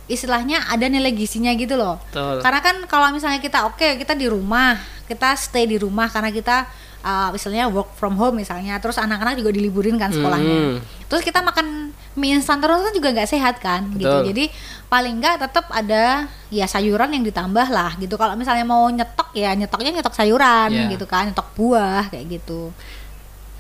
istilahnya 0.05 0.69
ada 0.69 0.85
nilai 0.85 1.13
gizinya 1.17 1.53
gitu 1.57 1.81
loh. 1.81 1.97
Betul. 2.13 2.45
Karena 2.45 2.61
kan 2.61 2.77
kalau 2.85 3.09
misalnya 3.13 3.41
kita 3.41 3.65
oke 3.65 3.97
kita 4.01 4.13
di 4.13 4.29
rumah, 4.29 4.77
kita 5.09 5.33
stay 5.37 5.65
di 5.65 5.81
rumah 5.81 6.13
karena 6.13 6.29
kita 6.29 6.69
uh, 7.01 7.29
misalnya 7.33 7.73
work 7.73 7.97
from 7.97 8.21
home 8.21 8.37
misalnya, 8.37 8.77
terus 8.81 9.01
anak-anak 9.01 9.41
juga 9.41 9.51
diliburin 9.53 9.97
kan 9.97 10.13
sekolahnya. 10.13 10.59
Hmm. 10.61 10.77
Terus 11.09 11.23
kita 11.25 11.41
makan 11.41 11.97
mie 12.15 12.39
instan 12.39 12.63
terus 12.63 12.79
kan 12.79 12.95
juga 12.95 13.11
nggak 13.11 13.31
sehat 13.33 13.59
kan 13.59 13.91
gitu. 13.97 14.07
Betul. 14.07 14.29
Jadi 14.31 14.45
paling 14.93 15.19
nggak 15.19 15.37
tetap 15.49 15.67
ada 15.73 16.29
ya 16.53 16.69
sayuran 16.69 17.11
yang 17.11 17.25
ditambah 17.25 17.67
lah 17.73 17.97
gitu. 17.97 18.15
Kalau 18.21 18.37
misalnya 18.37 18.63
mau 18.69 18.87
nyetok 18.93 19.33
ya 19.35 19.57
nyetoknya 19.57 20.01
nyetok 20.01 20.15
sayuran 20.15 20.69
Ya. 20.71 20.87
gitu 20.93 21.09
kan, 21.09 21.33
nyetok 21.33 21.49
buah 21.57 22.13
kayak 22.13 22.39
gitu. 22.39 22.71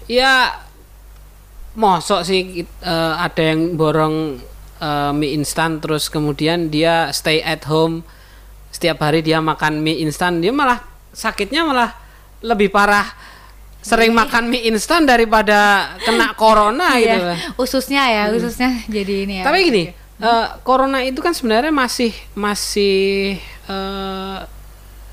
Ya, 0.05 0.61
mosok 1.75 2.23
sih 2.23 2.63
eh, 2.63 3.15
ada 3.17 3.43
yang 3.43 3.75
borong 3.75 4.39
eh, 4.81 5.13
mie 5.15 5.37
instan 5.37 5.79
terus 5.79 6.09
kemudian 6.09 6.71
dia 6.73 7.11
stay 7.15 7.43
at 7.45 7.67
home 7.67 8.03
setiap 8.75 9.03
hari 9.03 9.23
dia 9.23 9.39
makan 9.39 9.83
mie 9.83 10.03
instan 10.03 10.43
dia 10.43 10.51
malah 10.51 10.83
sakitnya 11.15 11.63
malah 11.63 11.95
lebih 12.43 12.69
parah 12.75 13.07
sering 13.85 14.17
makan 14.17 14.49
mie 14.49 14.65
instan 14.73 15.05
daripada 15.05 15.93
kena 16.01 16.33
corona 16.41 16.97
gitu. 16.97 17.21
Iya, 17.21 17.37
ususnya 17.61 18.03
ya, 18.09 18.23
ususnya 18.33 18.81
jadi 18.89 19.29
ini 19.29 19.35
ya. 19.41 19.45
Tapi 19.45 19.59
gini, 19.69 19.85
eh, 20.25 20.47
corona 20.65 21.05
itu 21.05 21.21
kan 21.21 21.37
sebenarnya 21.37 21.69
masih 21.69 22.17
masih 22.33 23.37
eh, 23.69 24.39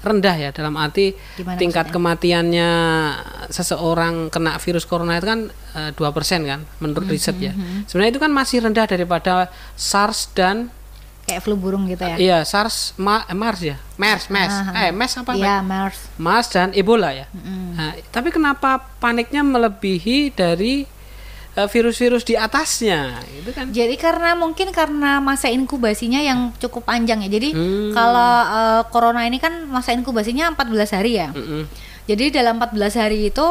rendah 0.01 0.35
ya 0.35 0.49
dalam 0.49 0.73
arti 0.75 1.13
Gimana 1.35 1.55
tingkat 1.55 1.85
maksudnya? 1.85 1.93
kematiannya 1.95 2.69
seseorang 3.47 4.27
kena 4.27 4.57
virus 4.57 4.83
corona 4.83 5.15
itu 5.15 5.25
kan 5.25 5.39
eh, 5.71 5.91
dua 5.91 6.09
persen 6.09 6.43
kan 6.43 6.65
menurut 6.77 7.03
Hmm, 7.03 7.13
riset 7.13 7.37
ya. 7.37 7.53
Sebenarnya 7.85 8.11
itu 8.11 8.19
kan 8.19 8.31
masih 8.31 8.61
rendah 8.61 8.85
daripada 8.85 9.47
SARS 9.73 10.29
dan 10.31 10.69
kayak 11.21 11.41
flu 11.41 11.53
burung 11.53 11.85
gitu 11.85 12.01
ya. 12.01 12.17
iya 12.17 12.37
SARS 12.41 12.97
Ma- 12.97 13.23
eh, 13.23 13.33
MERS 13.33 13.61
ya, 13.63 13.77
MERS, 13.95 14.25
MERS, 14.27 14.55
Ah, 14.67 14.81
eh 14.81 14.91
MERS 14.91 15.13
apa? 15.17 15.31
Iya, 15.31 15.61
MERS. 15.61 15.97
MERS 16.17 16.47
dan 16.49 16.69
Ebola 16.71 17.09
ya. 17.11 17.29
Nah, 17.71 17.93
tapi 18.09 18.29
kenapa 18.29 18.81
paniknya 18.97 19.39
melebihi 19.39 20.31
dari 20.31 20.81
eh, 20.81 20.90
virus-virus 21.53 22.23
di 22.23 22.33
atasnya? 22.33 23.19
Itu 23.33 23.51
kan 23.51 23.69
Jadi 23.69 23.95
karena 23.95 24.33
mungkin 24.33 24.71
karena 24.71 25.19
masa 25.19 25.47
inkubasinya 25.47 26.17
yang 26.17 26.55
cukup 26.57 26.87
panjang 26.87 27.19
ya. 27.21 27.29
Jadi 27.29 27.51
Hmm. 27.51 27.91
kalau 27.91 28.31
eh, 28.47 28.81
corona 28.87 29.23
ini 29.23 29.35
kan 29.35 29.65
masa 29.65 29.91
inkubasinya 29.91 30.47
14 30.49 30.91
hari 30.91 31.19
ya. 31.19 31.29
Mm-mm. 31.29 31.67
Jadi 32.05 32.31
dalam 32.31 32.55
14 32.55 32.95
hari 32.95 33.27
itu 33.27 33.45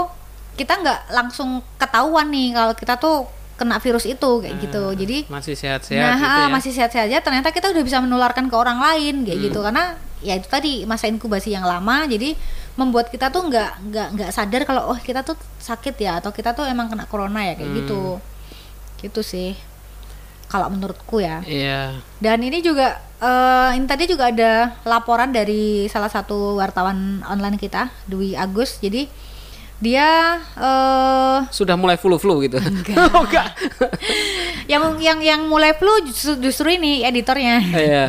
kita 0.54 0.76
nggak 0.76 1.00
langsung 1.10 1.60
ketahuan 1.76 2.28
nih 2.28 2.52
kalau 2.52 2.72
kita 2.72 2.96
tuh 2.96 3.24
kena 3.54 3.76
virus 3.76 4.04
itu 4.04 4.30
kayak 4.40 4.56
gitu. 4.58 4.82
Jadi 4.94 5.28
masih 5.28 5.52
sehat-sehat 5.52 6.00
nah 6.00 6.16
gitu 6.16 6.40
ya. 6.40 6.48
masih 6.48 6.70
sehat-sehat 6.72 7.06
aja 7.06 7.18
ternyata 7.20 7.52
kita 7.52 7.68
udah 7.68 7.84
bisa 7.84 8.00
menularkan 8.00 8.48
ke 8.48 8.56
orang 8.56 8.80
lain 8.80 9.28
kayak 9.28 9.36
Hmm. 9.36 9.46
gitu 9.46 9.60
karena 9.60 9.84
ya 10.20 10.36
itu 10.36 10.46
tadi 10.46 10.84
masa 10.84 11.08
inkubasi 11.08 11.50
yang 11.50 11.64
lama 11.64 12.04
jadi 12.04 12.36
membuat 12.76 13.08
kita 13.08 13.28
tuh 13.28 13.48
nggak 13.48 13.70
nggak 13.88 14.08
nggak 14.14 14.30
sadar 14.30 14.62
kalau 14.62 14.92
oh 14.92 14.98
kita 14.98 15.20
tuh 15.20 15.34
sakit 15.56 15.96
ya 15.96 16.20
atau 16.20 16.30
kita 16.30 16.52
tuh 16.52 16.64
emang 16.64 16.88
kena 16.88 17.04
corona 17.04 17.40
ya 17.42 17.56
kayak 17.56 17.68
Hmm. 17.68 17.78
gitu 17.80 18.02
gitu 19.00 19.20
sih 19.20 19.56
kalau 20.46 20.68
menurutku 20.68 21.18
ya 21.18 21.40
Iya. 21.42 21.96
dan 22.18 22.38
ini 22.40 22.60
juga 22.60 23.00
eh, 23.16 23.70
ini 23.74 23.86
tadi 23.86 24.04
juga 24.04 24.28
ada 24.28 24.76
laporan 24.82 25.30
dari 25.30 25.86
salah 25.86 26.08
satu 26.08 26.56
wartawan 26.56 27.24
online 27.24 27.56
kita 27.56 27.88
Dwi 28.04 28.34
Agus 28.34 28.76
jadi 28.76 29.08
dia 29.80 30.36
eh 30.60 31.38
Sudah 31.48 31.72
mulai 31.72 31.96
flu-flu 31.96 32.44
gitu. 32.44 32.60
Oh, 33.16 33.24
enggak. 33.24 33.56
yang 34.72 35.00
yang 35.00 35.18
yang 35.18 35.40
mulai 35.46 35.72
flu 35.72 35.88
justru, 36.04 36.36
justru 36.38 36.68
ini 36.70 37.00
editornya 37.02 37.56
Iya. 37.64 38.04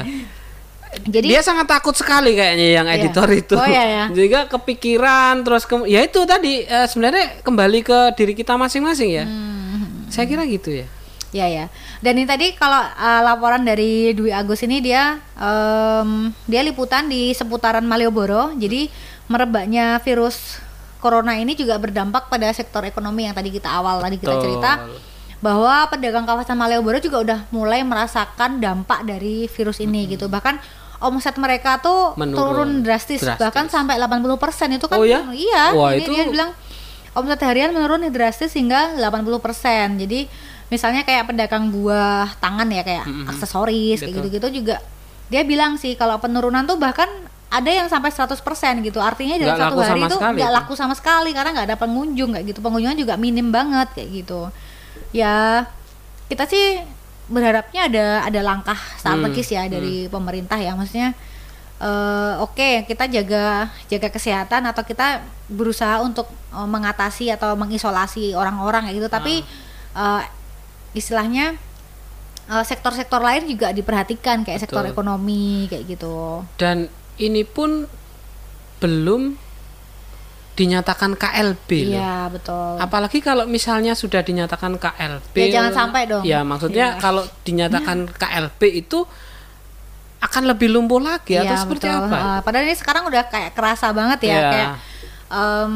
Jadi 1.08 1.28
Dia 1.38 1.42
sangat 1.44 1.72
takut 1.72 1.96
sekali 1.96 2.36
kayaknya 2.36 2.68
yang 2.82 2.88
Iya. 2.88 2.96
editor 3.00 3.28
itu. 3.32 3.56
Oh, 3.56 3.68
iya, 3.68 3.84
ya. 3.96 4.04
Juga 4.12 4.46
kepikiran 4.52 5.42
terus 5.46 5.64
ke, 5.64 5.76
ya 5.88 6.04
itu 6.04 6.20
tadi 6.28 6.68
eh, 6.68 6.88
sebenarnya 6.88 7.42
kembali 7.44 7.80
ke 7.82 8.00
diri 8.20 8.34
kita 8.36 8.60
masing-masing 8.60 9.10
ya. 9.12 9.26
Hmm. 9.26 10.08
Saya 10.12 10.28
kira 10.28 10.44
gitu 10.44 10.84
ya. 10.84 10.88
Ya 11.32 11.48
ya. 11.48 11.66
Dan 12.04 12.20
ini 12.20 12.28
tadi 12.28 12.52
kalau 12.60 12.76
uh, 12.84 13.22
laporan 13.24 13.64
dari 13.64 14.12
Dwi 14.12 14.36
Agus 14.36 14.60
ini 14.68 14.84
dia 14.84 15.16
em, 15.40 16.36
dia 16.44 16.60
liputan 16.60 17.08
di 17.08 17.32
seputaran 17.32 17.88
Malioboro. 17.88 18.52
Jadi 18.60 18.92
merebaknya 19.32 19.96
virus 20.04 20.60
corona 21.00 21.40
ini 21.40 21.56
juga 21.56 21.80
berdampak 21.80 22.28
pada 22.28 22.52
sektor 22.52 22.84
ekonomi 22.84 23.26
yang 23.26 23.34
tadi 23.34 23.48
kita 23.48 23.72
awal 23.72 24.04
tadi 24.04 24.20
kita 24.20 24.36
Betul. 24.38 24.44
cerita 24.44 24.72
bahwa 25.42 25.88
pedagang 25.90 26.28
kawasan 26.28 26.60
Malioboro 26.60 27.00
juga 27.00 27.18
udah 27.24 27.40
mulai 27.50 27.82
merasakan 27.82 28.60
dampak 28.60 29.08
dari 29.08 29.48
virus 29.48 29.80
ini 29.80 30.12
gitu. 30.12 30.28
Bahkan 30.28 30.60
omset 31.02 31.34
mereka 31.36 31.82
tuh 31.82 32.14
Menurun 32.14 32.38
turun 32.38 32.70
drastis, 32.82 33.20
drastis. 33.20 33.42
bahkan 33.42 33.66
sampai 33.68 33.98
80% 33.98 34.38
itu 34.72 34.86
kan 34.86 34.98
Oh 34.98 35.04
ya? 35.04 35.26
iya 35.34 35.74
Wah, 35.74 35.92
ini 35.92 36.06
itu- 36.06 36.14
dia 36.14 36.26
bilang 36.26 36.54
omset 37.12 37.42
harian 37.42 37.74
menurun 37.74 38.06
drastis 38.08 38.54
hingga 38.54 38.96
80%. 38.96 39.98
Jadi 39.98 40.30
misalnya 40.70 41.04
kayak 41.04 41.28
pedagang 41.28 41.68
buah 41.68 42.38
tangan 42.38 42.70
ya 42.70 42.82
kayak 42.82 43.04
aksesoris 43.28 44.00
kayak 44.00 44.14
gitu-gitu 44.16 44.64
juga 44.64 44.80
dia 45.28 45.44
bilang 45.44 45.76
sih 45.76 45.96
kalau 45.96 46.16
penurunan 46.18 46.64
tuh 46.64 46.76
bahkan 46.76 47.08
ada 47.48 47.68
yang 47.68 47.88
sampai 47.88 48.08
100% 48.08 48.40
gitu. 48.80 49.00
Artinya 49.00 49.36
dalam 49.36 49.60
satu 49.60 49.80
hari 49.82 50.02
itu 50.06 50.16
nggak 50.16 50.52
laku 50.54 50.74
sama 50.76 50.96
sekali 50.96 51.36
karena 51.36 51.52
nggak 51.52 51.68
ada 51.68 51.78
pengunjung 51.78 52.32
kayak 52.32 52.46
gitu. 52.48 52.60
Pengunjungnya 52.60 52.96
juga 52.96 53.20
minim 53.20 53.52
banget 53.52 53.92
kayak 53.92 54.10
gitu. 54.24 54.48
Ya 55.12 55.68
kita 56.28 56.48
sih 56.48 56.80
berharapnya 57.32 57.88
ada 57.88 58.06
ada 58.22 58.40
langkah 58.44 58.78
strategis 58.96 59.50
Hmm, 59.50 59.58
ya 59.58 59.64
dari 59.72 59.96
pemerintah 60.06 60.60
ya 60.60 60.76
maksudnya 60.76 61.16
eh, 61.80 62.34
oke 62.38 62.86
kita 62.86 63.08
jaga 63.08 63.66
jaga 63.88 64.08
kesehatan 64.12 64.68
atau 64.68 64.84
kita 64.84 65.24
berusaha 65.48 66.04
untuk 66.04 66.28
eh, 66.52 66.68
mengatasi 66.68 67.32
atau 67.32 67.56
mengisolasi 67.56 68.36
orang-orang 68.36 68.86
kayak 68.86 68.98
gitu 69.00 69.10
tapi 69.10 69.34
Ah. 69.92 70.22
eh, 70.22 70.24
istilahnya 70.94 71.56
sektor-sektor 72.52 73.24
lain 73.24 73.48
juga 73.48 73.72
diperhatikan 73.72 74.44
kayak 74.44 74.60
sektor 74.60 74.84
Betul. 74.84 74.92
ekonomi 74.92 75.72
kayak 75.72 75.88
gitu 75.88 76.44
Dan 76.60 76.92
ini 77.16 77.48
pun 77.48 77.88
belum 78.78 79.40
dinyatakan 80.62 81.18
KLB 81.18 81.70
loh. 81.88 81.98
iya 81.98 82.30
betul 82.30 82.78
Apalagi 82.78 83.18
kalau 83.20 83.44
misalnya 83.46 83.94
sudah 83.94 84.22
dinyatakan 84.22 84.78
KLB. 84.78 85.34
Ya, 85.34 85.48
jangan 85.58 85.74
sampai 85.74 86.02
dong. 86.06 86.22
Ya, 86.22 86.40
maksudnya 86.42 86.96
Iya. 86.96 87.02
kalau 87.02 87.26
dinyatakan 87.42 88.06
KLB 88.14 88.62
itu 88.78 89.04
akan 90.22 90.44
lebih 90.46 90.70
lumpuh 90.70 91.02
lagi 91.02 91.34
atau 91.36 91.50
Iya, 91.50 91.58
seperti 91.58 91.88
betul. 91.88 92.06
apa? 92.06 92.18
Eh, 92.20 92.40
padahal 92.42 92.64
ini 92.64 92.76
sekarang 92.78 93.04
udah 93.06 93.24
kayak 93.26 93.52
kerasa 93.52 93.90
banget 93.90 94.20
ya 94.22 94.30
Iya. 94.32 94.50
kayak 94.50 94.70
em, 95.32 95.74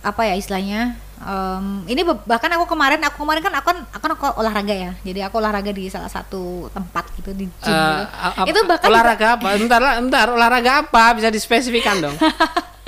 apa 0.00 0.22
ya 0.24 0.34
istilahnya 0.34 0.82
Em, 1.16 1.88
ini 1.88 2.04
bahkan 2.04 2.52
aku 2.52 2.68
kemarin 2.68 3.00
aku 3.00 3.16
kemarin 3.18 3.40
kan 3.40 3.54
aku 3.54 3.66
kan 3.66 3.78
aku, 3.88 4.02
kan 4.02 4.10
aku 4.12 4.26
olahraga 4.36 4.74
ya 4.74 4.92
jadi 5.00 5.24
aku 5.24 5.40
olahraga 5.40 5.72
di 5.72 5.88
salah 5.88 6.10
satu 6.10 6.68
tempat 6.68 7.08
gitu 7.16 7.32
di 7.32 7.48
gym 7.48 7.72
Eh, 7.72 8.04
gitu. 8.44 8.52
itu 8.52 8.58
bahkan 8.66 8.88
olahraga 8.92 9.26
apa? 9.40 9.56
Bentar, 9.56 9.80
lah, 9.80 9.94
bentar, 9.98 10.26
olahraga 10.28 10.84
apa? 10.84 11.16
Bisa 11.16 11.28
dispesifikan 11.28 11.96
dong. 11.98 12.12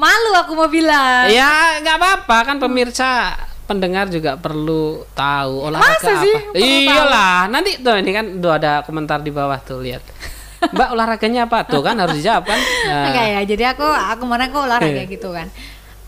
malu 0.00 0.30
aku 0.34 0.52
mau 0.56 0.68
bilang 0.68 1.28
ya, 1.28 1.78
nggak 1.84 1.96
apa-apa 2.00 2.36
kan 2.48 2.56
pemirsa 2.56 3.36
pendengar 3.62 4.10
juga 4.10 4.36
perlu 4.36 5.06
tahu 5.14 5.70
olahraga 5.70 5.96
Masa 5.96 6.12
apa. 6.12 6.22
sih? 6.24 6.34
Perlu 6.52 6.66
Iyalah, 6.66 7.38
nanti 7.48 7.78
tuh 7.80 7.94
ini 7.96 8.10
kan 8.10 8.26
tuh 8.36 8.52
ada 8.52 8.82
komentar 8.84 9.22
di 9.22 9.30
bawah 9.32 9.56
tuh 9.62 9.80
lihat. 9.80 10.02
Mbak 10.62 10.88
olahraganya 10.94 11.50
apa 11.50 11.66
tuh 11.66 11.82
kan 11.82 11.98
harus 11.98 12.22
dijawab 12.22 12.46
kan? 12.46 12.60
Nah, 12.86 13.06
Enggak 13.10 13.26
ya, 13.34 13.40
jadi 13.42 13.64
aku 13.74 13.82
aku 13.82 14.26
kemarin 14.26 14.46
aku 14.50 14.58
olahraga 14.62 15.02
gitu 15.06 15.28
kan. 15.34 15.50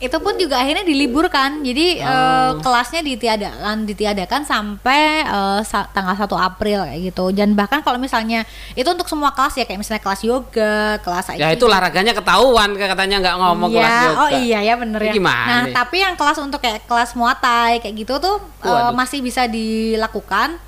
Itu 0.04 0.16
pun 0.18 0.36
juga 0.36 0.58
akhirnya 0.58 0.82
diliburkan. 0.82 1.60
Jadi 1.60 1.98
Oh. 1.98 2.60
kelasnya 2.60 3.00
ditiadakan 3.00 3.84
ditiadakan 3.84 4.42
sampai 4.42 5.00
eh, 5.22 5.60
sa- 5.62 5.88
tanggal 5.88 6.12
1 6.14 6.36
April 6.36 6.84
kayak 6.84 7.00
gitu. 7.06 7.24
Dan 7.30 7.52
bahkan 7.52 7.80
kalau 7.80 7.96
misalnya 7.96 8.44
itu 8.72 8.84
untuk 8.84 9.06
semua 9.06 9.30
kelas 9.30 9.56
ya 9.56 9.64
kayak 9.64 9.80
misalnya 9.80 10.00
kelas 10.00 10.20
yoga, 10.22 10.76
kelas 10.98 11.24
ya 11.32 11.48
IT. 11.48 11.56
itu 11.56 11.64
olahraganya 11.64 12.12
ketahuan 12.12 12.70
katanya 12.74 13.16
nggak 13.18 13.36
ngomong 13.38 13.70
Iya, 13.70 13.80
kelas 13.80 13.94
yoga. 14.04 14.18
oh 14.18 14.28
iya 14.38 14.58
ya 14.62 14.74
bener 14.76 15.00
ya. 15.00 15.12
Gimana 15.12 15.46
Nah, 15.46 15.62
nih? 15.64 15.72
tapi 15.72 15.96
yang 15.98 16.14
kelas 16.14 16.38
untuk 16.38 16.60
kayak 16.60 16.84
kelas 16.84 17.14
muay 17.14 17.34
kayak 17.78 17.94
gitu 17.96 18.18
tuh 18.18 18.36
eh, 18.62 18.92
masih 18.92 19.18
bisa 19.18 19.46
dilakukan 19.46 20.60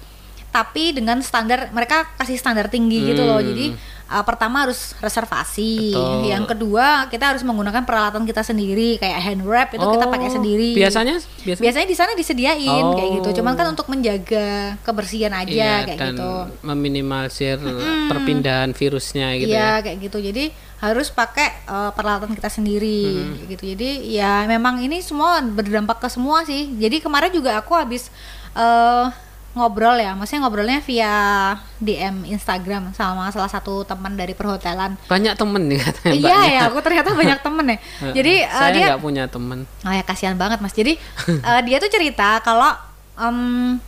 tapi 0.48 0.90
dengan 0.90 1.20
standar 1.20 1.68
mereka 1.68 2.08
kasih 2.16 2.34
standar 2.34 2.66
tinggi 2.66 3.12
gitu 3.12 3.22
loh. 3.22 3.36
Hmm. 3.36 3.48
Jadi 3.52 3.66
eh, 4.06 4.22
pertama 4.22 4.62
harus 4.62 4.94
reservasi. 4.96 5.90
Betul. 5.90 6.26
Yang 6.26 6.44
kedua, 6.48 6.86
kita 7.06 7.24
harus 7.28 7.42
menggunakan 7.42 7.82
peralatan 7.82 8.22
kita 8.22 8.40
sendiri 8.40 8.96
kayak 8.96 9.18
hand 9.18 9.42
wrap 9.42 9.70
itu 9.70 9.82
kita 9.82 10.06
pakai 10.06 10.28
Oh, 10.28 10.34
sendiri. 10.34 10.70
Biasanya 10.72 11.18
biasanya 11.42 11.62
Biasanya 11.62 11.86
di 11.86 11.96
sana 11.96 12.10
disediain 12.12 12.86
kayak 12.92 13.10
gitu. 13.16 13.28
Oh. 13.28 13.34
Cuman 13.34 13.54
kan 13.54 13.66
untuk 13.68 13.86
menjaga 13.86 14.46
kebersihan 14.80 15.32
aja 15.32 15.50
Iya, 15.50 15.74
kayak 15.84 15.98
dan 15.98 16.14
gitu. 16.14 16.32
meminimalisir 16.62 17.58
perpindahan 18.06 18.70
virusnya 18.70 19.34
gitu 19.36 19.50
Iya 19.50 19.68
ya. 19.78 19.82
kayak 19.82 19.98
gitu. 20.00 20.18
Jadi 20.20 20.44
harus 20.76 21.08
pakai 21.08 21.48
eh, 21.64 21.90
peralatan 21.92 22.32
kita 22.32 22.46
sendiri 22.46 23.02
Hmm. 23.10 23.48
gitu. 23.48 23.64
Jadi 23.66 23.90
ya 24.12 24.44
memang 24.44 24.78
ini 24.78 25.00
semua 25.00 25.40
berdampak 25.40 25.98
ke 25.98 26.08
semua 26.08 26.42
sih. 26.42 26.70
Jadi 26.72 27.00
kemarin 27.00 27.30
juga 27.30 27.58
aku 27.58 27.74
habis 27.74 28.08
eh, 28.52 29.04
ngobrol 29.56 29.96
ya, 29.96 30.12
maksudnya 30.12 30.44
ngobrolnya 30.44 30.78
via 30.78 31.14
DM 31.78 32.28
Instagram 32.28 32.92
sama 32.92 33.32
salah 33.32 33.48
satu 33.48 33.82
teman 33.82 34.12
dari 34.12 34.36
perhotelan. 34.36 35.00
Banyak 35.08 35.32
temen 35.32 35.62
nih 35.64 35.80
katanya 35.80 36.12
Iya 36.12 36.20
mbaknya. 36.36 36.52
ya, 36.52 36.60
aku 36.68 36.78
ternyata 36.78 37.08
banyak 37.10 37.38
temen 37.40 37.64
ya. 37.66 37.78
Jadi 38.20 38.34
eh, 38.44 38.52
saya 38.52 38.70
dia 38.70 38.86
nggak 38.92 39.00
punya 39.00 39.24
temen. 39.26 39.64
Oh 39.80 39.90
ya 39.90 40.04
kasihan 40.04 40.36
banget 40.36 40.60
mas. 40.60 40.70
Jadi 40.70 41.00
eh, 41.48 41.60
dia 41.64 41.76
tuh 41.80 41.88
cerita 41.88 42.36
kalau 42.40 42.68
em, 43.16 43.80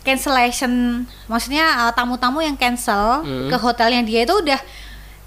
cancellation, 0.00 1.04
maksudnya 1.26 1.86
eh, 1.86 1.92
tamu-tamu 1.92 2.40
yang 2.40 2.56
cancel 2.56 3.20
Hmm. 3.20 3.46
ke 3.46 3.56
hotelnya 3.56 4.00
dia 4.00 4.24
itu 4.24 4.32
udah 4.32 4.60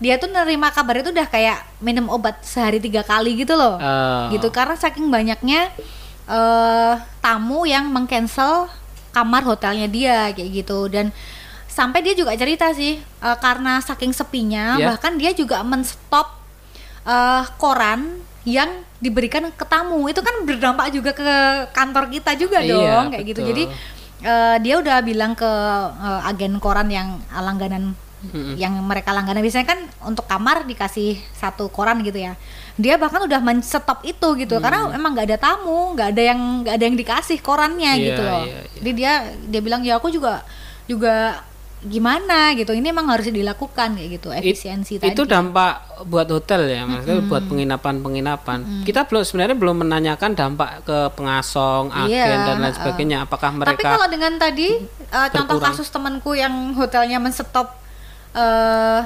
dia 0.01 0.17
tuh 0.17 0.27
nerima 0.27 0.67
kabar 0.67 0.99
itu 0.99 1.13
udah 1.13 1.23
kayak 1.25 1.63
minum 1.79 2.09
obat 2.09 2.41
sehari 2.41 2.81
tiga 2.81 3.01
kali 3.01 3.37
gitu 3.37 3.53
loh. 3.53 3.77
Oh. 3.77 4.33
Gitu 4.33 4.49
karena 4.49 4.73
saking 4.73 5.07
banyaknya 5.07 5.69
eh 6.23 6.93
tamu 7.19 7.63
yang 7.63 7.87
mengcancel 7.87 8.65
kamar 9.13 9.45
hotelnya 9.45 9.85
dia 9.87 10.33
kayak 10.33 10.49
gitu 10.51 10.89
dan 10.89 11.13
sampai 11.69 12.01
dia 12.01 12.13
juga 12.13 12.33
cerita 12.33 12.69
sih 12.69 12.97
eh, 12.97 13.37
karena 13.39 13.79
saking 13.79 14.11
sepinya 14.11 14.75
Ya. 14.75 14.89
bahkan 14.89 15.15
dia 15.15 15.31
juga 15.31 15.61
menstop 15.61 16.33
eh, 17.03 17.43
koran 17.55 18.19
yang 18.43 18.67
diberikan 18.99 19.47
ke 19.49 19.63
tamu 19.63 20.03
itu 20.05 20.19
kan 20.19 20.43
berdampak 20.43 20.91
juga 20.91 21.11
ke 21.11 21.23
kantor 21.71 22.11
kita 22.11 22.35
juga 22.35 22.59
Iya, 22.59 22.71
dong 22.75 23.05
kayak 23.09 23.25
gitu 23.25 23.39
betul. 23.39 23.49
jadi 23.49 23.63
eh, 24.23 24.55
dia 24.59 24.75
udah 24.77 24.97
bilang 24.99 25.31
ke 25.33 25.51
eh, 25.99 26.29
agen 26.29 26.59
koran 26.59 26.87
yang 26.87 27.19
langganan 27.31 27.95
Mm-mm. 28.23 28.55
yang 28.55 28.71
mereka 28.79 29.11
langganan 29.11 29.43
biasanya 29.43 29.67
kan 29.67 29.79
untuk 30.01 30.23
kamar 30.23 30.63
dikasih 30.63 31.19
satu 31.33 31.67
koran 31.67 31.99
gitu 32.01 32.23
ya 32.23 32.39
dia 32.73 32.97
bahkan 32.97 33.21
udah 33.21 33.37
men-stop 33.37 34.01
itu 34.01 34.27
gitu. 34.35 34.57
Karena 34.57 34.89
emang 34.89 35.13
nggak 35.13 35.27
ada 35.29 35.37
tamu 35.39 35.93
nggak 35.93 36.09
ada 36.09 36.21
yang 36.23 36.39
nggak 36.61 36.73
ada 36.73 36.83
yang 36.83 36.97
dikasih 36.97 37.37
korannya 37.39 37.91
Iya, 37.93 38.05
gitu 38.07 38.21
loh. 38.21 38.43
iya, 38.43 38.57
iya. 38.57 38.61
jadi 38.75 38.91
dia 38.91 39.13
dia 39.45 39.61
bilang 39.61 39.81
ya 39.81 39.95
aku 39.95 40.09
juga 40.09 40.41
juga 40.83 41.43
gimana 41.83 42.55
gitu. 42.55 42.71
Ini 42.71 42.89
emang 42.89 43.11
harus 43.11 43.27
dilakukan 43.27 43.93
kayak 43.93 44.09
gitu 44.15 44.31
It- 44.31 44.39
efisiensi 44.41 44.97
tadi. 44.97 45.11
itu 45.11 45.23
dampak 45.23 45.83
buat 46.07 46.25
hotel 46.25 46.65
ya 46.65 46.87
maksudnya 46.87 47.27
buat 47.27 47.43
penginapan-penginapan. 47.43 48.59
Kita 48.81 49.03
belum 49.03 49.21
sebenarnya 49.21 49.53
belum 49.53 49.83
menanyakan 49.83 50.31
dampak 50.31 50.69
ke 50.81 50.97
pengasong 51.13 51.91
agen 51.93 52.07
Iya, 52.09 52.47
dan 52.47 52.57
lain 52.57 52.73
sebagainya. 52.73 53.17
Apakah 53.21 53.51
Tapi 53.51 53.59
mereka 53.59 53.87
kalau 53.93 54.07
dengan 54.07 54.33
tadi 54.35 54.79
eh, 54.89 55.27
contoh 55.29 55.59
kasus 55.59 55.87
temanku 55.87 56.33
yang 56.33 56.51
hotelnya 56.73 57.19
men-stop 57.19 57.75
eh, 58.31 58.99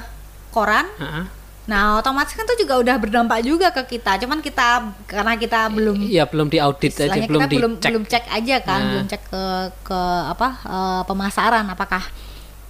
koran, 0.50 0.86
Heeh. 0.96 1.26
Nah 1.68 2.00
otomatis 2.00 2.32
kan 2.32 2.48
itu 2.48 2.64
juga 2.64 2.80
udah 2.80 2.96
berdampak 2.96 3.40
juga 3.44 3.68
ke 3.70 3.84
kita. 3.90 4.16
Cuman 4.18 4.40
kita 4.40 4.88
karena 5.04 5.36
kita 5.36 5.68
belum 5.68 6.00
Iya 6.02 6.24
belum 6.24 6.48
diaudit 6.48 6.96
aja 6.98 7.20
belum 7.22 7.42
kita 7.44 7.52
belum 7.52 7.72
dicek 7.76 7.90
belum 7.92 8.04
cek 8.08 8.24
aja 8.26 8.56
kan, 8.62 8.80
Nah. 8.80 8.90
belum 8.90 9.06
cek 9.06 9.22
ke 9.28 9.44
ke 9.84 10.02
apa 10.26 10.48
eh, 10.64 11.02
pemasaran 11.04 11.68
apakah 11.68 12.04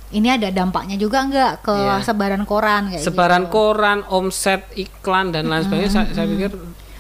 ini 0.10 0.32
ada 0.32 0.50
dampaknya 0.50 0.96
juga 0.96 1.22
nggak 1.22 1.54
ke 1.62 1.76
Iya. 1.76 2.02
sebaran 2.02 2.42
koran 2.44 2.90
kayak 2.90 3.04
sebaran 3.04 3.44
gitu. 3.44 3.54
koran 3.54 4.00
omset 4.08 4.66
iklan 4.74 5.30
dan 5.30 5.46
lain 5.46 5.62
sebagainya 5.62 5.92
saya, 5.92 6.08
saya 6.12 6.28
pikir 6.28 6.52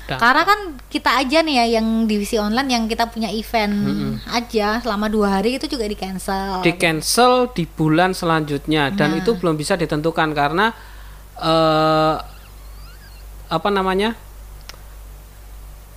udah 0.07 0.17
Karena 0.17 0.43
kan 0.43 0.60
kita 0.88 1.12
aja 1.17 1.41
nih 1.41 1.55
ya 1.57 1.65
yang 1.79 2.05
divisi 2.05 2.36
online 2.36 2.69
yang 2.69 2.83
kita 2.86 3.07
punya 3.07 3.27
event 3.27 3.75
aja 4.25 4.79
selama 4.79 5.07
dua 5.07 5.36
hari 5.36 5.55
itu 5.55 5.67
juga 5.67 5.83
di 5.83 5.95
cancel. 5.95 6.62
di 6.62 6.71
cancel 6.73 7.49
di 7.49 7.65
bulan 7.65 8.12
selanjutnya 8.12 8.88
dan 8.89 9.12
Nah. 9.12 9.19
itu 9.19 9.33
belum 9.33 9.55
bisa 9.55 9.73
ditentukan 9.73 10.31
karena 10.31 10.71
eh 11.38 12.15
apa 13.47 13.69
namanya 13.71 14.13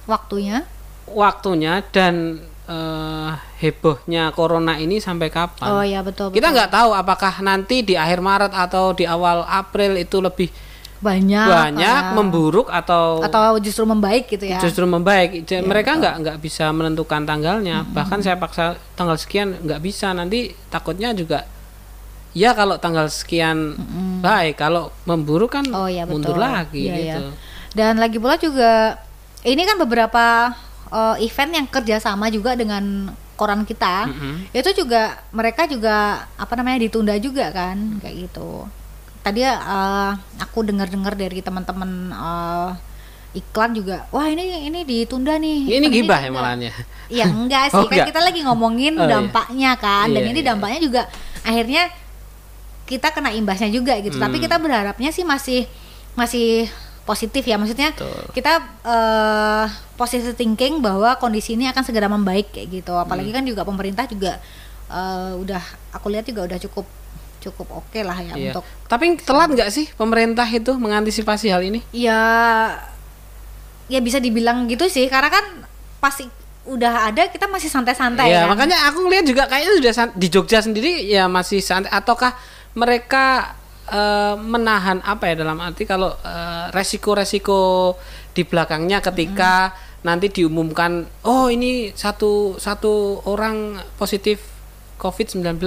Waktunya 0.06 0.66
waktunya 1.10 1.82
dan 1.90 2.38
eh, 2.66 3.30
hebohnya 3.58 4.30
corona 4.30 4.78
ini 4.78 5.02
sampai 5.02 5.26
kapan 5.28 5.68
Oh 5.70 5.82
ya 5.82 6.00
betul. 6.06 6.30
kita 6.30 6.50
betul. 6.50 6.56
nggak 6.56 6.70
tahu 6.70 6.90
apakah 6.94 7.34
nanti 7.42 7.82
di 7.82 7.94
akhir 7.98 8.22
Maret 8.22 8.52
atau 8.54 8.94
di 8.94 9.04
awal 9.06 9.42
April 9.46 9.98
itu 9.98 10.22
lebih 10.22 10.50
banyak 11.00 11.46
banyak 11.48 12.02
ah. 12.12 12.12
memburuk 12.12 12.68
atau, 12.68 13.24
atau 13.24 13.56
justru 13.56 13.88
membaik 13.88 14.28
gitu 14.28 14.44
ya. 14.44 14.60
justru 14.60 14.84
membaik 14.84 15.48
Ja- 15.48 15.64
mereka 15.64 15.96
nggak 15.96 16.14
nggak 16.20 16.36
bisa 16.44 16.68
menentukan 16.76 17.24
tanggalnya 17.24 17.88
bahkan 17.88 18.20
saya 18.20 18.36
paksa 18.36 18.76
tanggal 19.00 19.16
sekian 19.16 19.56
nggak 19.64 19.80
bisa 19.80 20.12
nanti 20.12 20.52
takutnya 20.68 21.16
juga 21.16 21.48
ya 22.32 22.50
kalau 22.52 22.76
tanggal 22.76 23.06
sekian 23.06 23.74
baik 24.20 24.54
kalau 24.56 24.94
memburuk 25.02 25.50
kan 25.50 25.66
Oh 25.70 25.86
ya 25.86 26.04
betul. 26.04 26.14
mundur 26.16 26.36
lagi 26.36 26.84
Iya, 26.84 26.94
iya. 26.94 27.14
gitu 27.16 27.24
Dan 27.70 27.96
lagi 27.96 28.18
pula 28.18 28.34
juga 28.34 28.98
ini 29.42 29.62
kan 29.62 29.76
beberapa 29.76 30.50
eh, 30.88 31.16
event 31.20 31.52
yang 31.54 31.66
kerjasama 31.66 32.26
juga 32.28 32.52
dengan 32.52 33.10
koran 33.34 33.62
kita. 33.62 34.04
Mm-mm. 34.04 34.52
Itu 34.52 34.74
juga 34.76 35.16
mereka 35.30 35.64
juga 35.64 35.96
apa 36.34 36.52
namanya 36.52 36.82
ditunda 36.82 37.14
juga 37.16 37.48
kan 37.48 37.96
kayak 37.98 38.26
gitu. 38.26 38.66
Tadi 39.20 39.40
eh, 39.40 40.10
aku 40.36 40.58
dengar-dengar 40.62 41.14
dari 41.14 41.38
teman-teman 41.38 41.90
eh, 42.10 42.70
iklan 43.32 43.70
juga, 43.72 44.10
wah 44.10 44.26
ini 44.26 44.66
ini 44.66 44.82
ditunda 44.82 45.38
nih. 45.38 45.70
ini 45.72 45.86
gibah 45.88 46.18
ya 46.18 46.26
ditunda." 46.26 46.42
malahnya 46.42 46.70
Ya 47.06 47.24
enggak 47.24 47.64
sih, 47.70 47.78
Oh, 47.78 47.86
kan 47.86 47.96
enggak. 47.96 48.08
kita 48.10 48.20
lagi 48.20 48.40
ngomongin 48.42 48.94
Oh, 48.94 49.06
iya. 49.06 49.14
dampaknya 49.14 49.70
kan, 49.76 50.10
dan 50.10 50.20
Iya, 50.20 50.28
ini 50.28 50.40
iya. 50.42 50.48
dampaknya 50.50 50.78
juga 50.82 51.02
akhirnya 51.40 51.82
kita 52.90 53.14
kena 53.14 53.30
imbasnya 53.30 53.70
juga 53.70 53.94
gitu. 54.02 54.18
Tapi 54.18 54.36
Hmm. 54.36 54.44
kita 54.44 54.56
berharapnya 54.58 55.14
sih 55.14 55.22
masih 55.22 55.70
masih 56.12 56.66
positif 57.06 57.42
ya, 57.42 57.54
maksudnya 57.54 57.94
Betul. 57.94 58.10
kita 58.34 58.52
eh 58.82 59.66
positive 59.94 60.34
thinking 60.34 60.82
bahwa 60.82 61.14
kondisi 61.16 61.54
ini 61.54 61.64
akan 61.66 61.82
segera 61.82 62.10
membaik 62.10 62.50
kayak 62.50 62.82
gitu. 62.82 62.90
Hmm. 62.90 63.06
Apalagi 63.06 63.30
kan 63.30 63.46
juga 63.46 63.62
pemerintah 63.62 64.04
juga 64.04 64.42
eh, 64.90 65.32
udah 65.38 65.62
aku 65.94 66.10
lihat 66.10 66.26
juga 66.26 66.50
udah 66.50 66.58
cukup 66.58 66.82
cukup 67.40 67.72
oke 67.72 68.00
lah 68.02 68.20
ya 68.20 68.34
Iya. 68.36 68.52
untuk 68.52 68.64
tapi 68.84 69.16
telat 69.16 69.48
nggak 69.48 69.70
sih 69.72 69.88
pemerintah 69.96 70.44
itu 70.44 70.76
mengantisipasi 70.76 71.48
hal 71.48 71.64
ini 71.64 71.80
ya 71.88 72.20
ya 73.88 73.98
bisa 73.98 74.20
dibilang 74.20 74.68
gitu 74.68 74.86
sih 74.86 75.08
karena 75.08 75.32
kan 75.32 75.44
pasti 75.98 76.28
udah 76.68 77.08
ada 77.08 77.26
kita 77.26 77.48
masih 77.48 77.66
santai-santai 77.66 78.28
ya 78.28 78.44
kan. 78.44 78.52
makanya 78.52 78.76
aku 78.86 79.08
lihat 79.08 79.24
juga 79.24 79.48
kayaknya 79.48 79.72
sudah 79.72 79.92
di 80.12 80.26
Jogja 80.28 80.60
sendiri 80.60 81.08
ya 81.08 81.26
masih 81.26 81.64
santai 81.64 81.88
ataukah 81.88 82.36
mereka 82.74 83.56
eh, 83.90 84.36
menahan 84.38 85.02
apa 85.02 85.32
ya 85.32 85.34
dalam 85.42 85.58
arti 85.58 85.86
kalau 85.88 86.14
eh, 86.22 86.66
resiko-resiko 86.70 87.94
di 88.30 88.46
belakangnya 88.46 89.02
ketika 89.02 89.74
nanti 90.00 90.32
diumumkan 90.32 91.04
oh 91.28 91.52
ini 91.52 91.92
satu 91.92 92.56
satu 92.56 93.20
orang 93.28 93.76
positif 94.00 94.40
COVID-19 94.96 95.60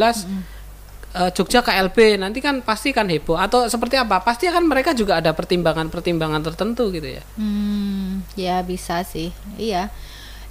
eh, 1.14 1.30
Jogja 1.34 1.62
KLB 1.62 2.18
nanti 2.18 2.42
kan 2.42 2.62
pasti 2.66 2.90
kan 2.94 3.10
heboh. 3.10 3.38
Atau 3.38 3.70
seperti 3.70 3.98
apa? 3.98 4.22
Pasti 4.22 4.50
akan 4.50 4.66
mereka 4.66 4.98
juga 4.98 5.22
ada 5.22 5.34
pertimbangan-pertimbangan 5.34 6.42
tertentu 6.42 6.90
gitu 6.90 7.06
ya. 7.06 7.24
Hmm, 7.38 8.26
ya 8.34 8.62
bisa 8.66 9.02
sih. 9.06 9.34
Iya. 9.58 9.94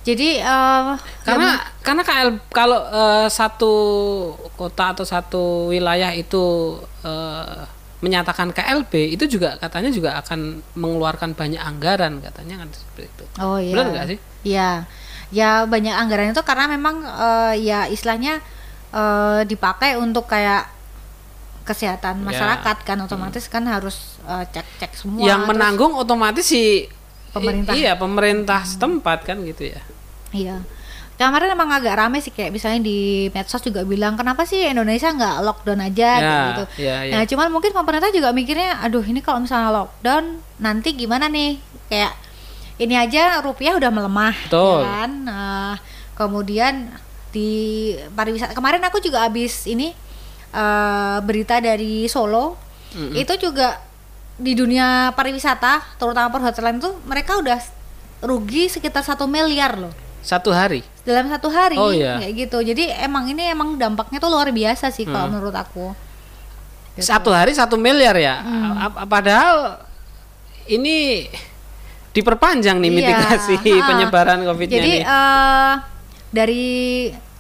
Jadi 0.03 0.43
uh, 0.43 0.99
karena 1.23 1.63
karena 1.79 2.03
KL 2.03 2.31
kalau 2.51 2.79
uh, 2.91 3.31
satu 3.31 3.73
kota 4.59 4.99
atau 4.99 5.07
satu 5.07 5.71
wilayah 5.71 6.11
itu 6.11 6.75
uh, 7.07 7.63
menyatakan 8.03 8.51
KLB 8.51 9.15
itu 9.15 9.31
juga 9.31 9.55
katanya 9.63 9.95
juga 9.95 10.19
akan 10.19 10.59
mengeluarkan 10.75 11.39
banyak 11.39 11.63
anggaran 11.63 12.19
katanya 12.19 12.67
kan 12.67 12.69
seperti 12.75 13.07
itu. 13.15 13.25
Oh 13.39 13.63
iya. 13.63 13.75
Benar 13.79 13.87
nggak 13.95 14.07
sih? 14.11 14.19
Iya. 14.43 14.71
Ya 15.31 15.51
banyak 15.71 15.95
anggaran 15.95 16.35
itu 16.35 16.43
karena 16.43 16.67
memang 16.67 17.07
uh, 17.07 17.55
ya 17.55 17.87
istilahnya 17.87 18.43
uh, 18.91 19.47
dipakai 19.47 19.95
untuk 20.03 20.27
kayak 20.27 20.67
kesehatan 21.63 22.27
Ya. 22.27 22.35
masyarakat 22.35 22.77
kan 22.83 22.99
otomatis 23.07 23.47
kan 23.47 23.63
harus 23.71 24.19
uh, 24.27 24.43
cek-cek 24.51 24.99
semua. 24.99 25.23
Yang 25.31 25.47
terus- 25.47 25.51
menanggung 25.55 25.93
otomatis 25.95 26.43
si 26.43 26.91
Pemerintah. 27.33 27.73
i- 27.73 27.81
iya, 27.81 27.93
pemerintah 27.95 28.61
setempat 28.63 29.25
kan 29.25 29.41
gitu 29.43 29.67
ya. 29.67 29.81
Iya. 30.31 30.61
Kemarin 31.13 31.55
emang 31.55 31.71
agak 31.71 31.95
rame 31.95 32.19
sih 32.19 32.29
kayak 32.29 32.51
misalnya 32.51 32.83
di 32.83 32.99
medsos 33.31 33.63
juga 33.63 33.85
bilang 33.85 34.17
kenapa 34.17 34.43
sih 34.43 34.65
Indonesia 34.65 35.07
nggak 35.07 35.37
lockdown 35.41 35.81
aja 35.81 36.11
Ya, 36.19 36.35
gitu. 36.51 36.63
ya, 36.83 36.97
ya. 37.05 37.13
Nah 37.15 37.23
cuman 37.23 37.49
mungkin 37.49 37.71
pemerintah 37.71 38.11
juga 38.11 38.35
mikirnya, 38.35 38.81
aduh 38.81 39.01
ini 39.01 39.21
kalau 39.21 39.39
misalnya 39.39 39.71
lockdown 39.73 40.25
nanti 40.59 40.93
gimana 40.93 41.27
nih? 41.27 41.63
Kayak 41.87 42.13
ini 42.77 42.95
aja 42.97 43.39
rupiah 43.39 43.77
udah 43.77 43.89
melemah, 43.89 44.35
Betul. 44.45 44.83
ya 44.83 44.89
kan? 44.89 45.11
Nah, 45.23 45.73
kemudian 46.13 46.91
di 47.31 47.51
pariwisata 48.11 48.53
kemarin 48.53 48.83
aku 48.83 48.99
juga 48.99 49.23
habis 49.23 49.65
ini 49.65 49.95
eh, 50.51 51.19
berita 51.23 51.57
dari 51.59 52.05
Solo, 52.07 52.59
Mm-mm. 52.93 53.15
itu 53.15 53.33
juga 53.39 53.79
di 54.43 54.53
dunia 54.53 54.87
pariwisata, 55.13 55.97
terutama 55.97 56.29
perhotelan 56.29 56.77
itu 56.77 56.91
mereka 57.03 57.39
udah 57.39 57.63
rugi 58.21 58.67
sekitar 58.67 59.01
satu 59.01 59.25
miliar 59.25 59.79
loh 59.79 59.95
Satu 60.21 60.51
hari. 60.51 60.83
dalam 61.03 61.27
satu 61.27 61.47
hari 61.47 61.75
Oh, 61.75 61.91
iya. 61.91 62.19
kayak 62.19 62.35
gitu 62.41 62.59
jadi 62.61 63.03
emang 63.03 63.27
ini 63.27 63.49
emang 63.49 63.75
dampaknya 63.75 64.19
tuh 64.19 64.29
luar 64.29 64.51
biasa 64.51 64.91
sih 64.91 65.03
kalau 65.03 65.27
Hmm. 65.27 65.35
menurut 65.35 65.51
aku 65.53 65.95
Gitu. 66.93 67.09
Satu 67.09 67.33
hari 67.33 67.51
satu 67.53 67.75
miliar 67.75 68.13
ya. 68.15 68.37
Hmm. 68.39 68.77
Padahal 69.09 69.81
ini 70.67 71.25
diperpanjang 72.13 72.77
nih 72.77 72.91
Iya, 72.91 72.99
mitigasi 73.01 73.55
ha. 73.57 73.87
penyebaran 73.89 74.45
COVID-nya 74.45 74.77
jadi 74.77 74.93
nih. 74.93 75.03
eh, 75.03 75.75
dari 76.29 76.65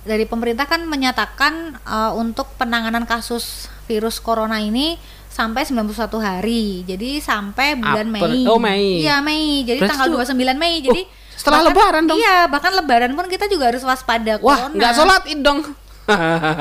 dari 0.03 0.25
pemerintah 0.25 0.65
kan 0.65 0.83
menyatakan 0.83 1.77
eh, 1.77 2.12
untuk 2.15 2.49
penanganan 2.57 3.05
kasus 3.05 3.69
virus 3.85 4.17
corona 4.19 4.57
ini 4.57 4.97
sampai 5.33 5.64
91 5.64 5.97
hari 6.18 6.85
jadi 6.85 7.16
sampai 7.18 7.73
bulan 7.75 8.05
April- 8.07 8.37
Mei 8.37 8.45
oh, 8.47 8.61
Mei. 8.61 9.01
iya 9.01 9.16
Mei 9.18 9.64
jadi 9.64 9.81
Berarti 9.81 9.90
tanggal 9.90 10.09
tuh- 10.12 10.37
29 10.37 10.61
Mei 10.61 10.75
jadi 10.79 11.03
Oh, 11.03 11.35
setelah 11.35 11.64
Lebaran 11.64 12.05
dong. 12.05 12.16
iya 12.16 12.45
bahkan 12.47 12.71
Lebaran 12.71 13.11
pun 13.12 13.27
kita 13.27 13.49
juga 13.49 13.66
harus 13.66 13.81
waspada 13.83 14.37
Wah, 14.38 14.68
nggak 14.68 14.92
sholat 14.92 15.23
id 15.27 15.40
dong. 15.40 15.64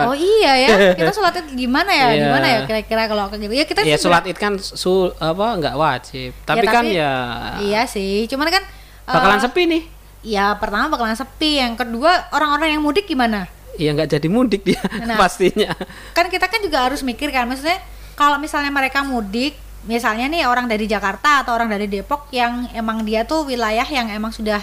Oh 0.01 0.15
iya 0.15 0.53
ya, 0.55 0.69
kita 0.97 1.11
sholat 1.11 1.33
id 1.35 1.53
gimana 1.59 1.91
ya? 1.91 2.07
Iya. 2.09 2.21
Gimana 2.23 2.45
ya 2.47 2.59
kira-kira 2.63 3.03
kalau 3.05 3.27
kayak 3.27 3.41
gitu? 3.43 3.53
Ya 3.53 3.65
kita 3.65 3.79
ya 3.83 3.93
sih 3.93 4.05
sholat 4.05 4.23
id 4.23 4.37
kan 4.37 4.53
su 4.57 5.11
apa 5.11 5.45
nggak 5.59 5.75
wajib. 5.75 6.31
Tapi, 6.41 6.63
kan 6.63 6.81
tapi- 6.81 6.95
ya 6.95 7.13
Iya 7.59 7.81
sih, 7.85 8.25
cuman 8.25 8.47
kan 8.49 8.63
bakalan 9.03 9.37
eh, 9.37 9.43
sepi 9.43 9.61
nih. 9.67 9.83
Ya 10.23 10.53
pertama 10.55 10.87
bakalan 10.87 11.13
sepi, 11.13 11.57
yang 11.57 11.73
kedua 11.75 12.31
orang-orang 12.31 12.73
yang 12.73 12.81
mudik 12.81 13.05
gimana? 13.05 13.45
Iya 13.75 13.91
nggak 13.91 14.09
jadi 14.11 14.27
mudik 14.27 14.61
dia 14.63 14.81
Nah. 15.03 15.17
pastinya. 15.21 15.73
Kan 16.11 16.29
kita 16.29 16.45
kan 16.45 16.61
juga 16.61 16.85
harus 16.85 17.01
mikir 17.01 17.29
kan, 17.29 17.45
maksudnya 17.45 17.77
kalau 18.13 18.37
misalnya 18.37 18.69
mereka 18.69 19.01
mudik, 19.01 19.55
misalnya 19.83 20.27
nih 20.27 20.45
orang 20.45 20.65
dari 20.65 20.85
Jakarta 20.85 21.41
atau 21.41 21.53
orang 21.53 21.67
dari 21.67 21.85
Depok 21.85 22.29
yang 22.29 22.69
emang 22.71 23.01
dia 23.01 23.23
tuh 23.23 23.43
wilayah 23.43 23.85
yang 23.85 24.07
emang 24.07 24.29
sudah 24.29 24.61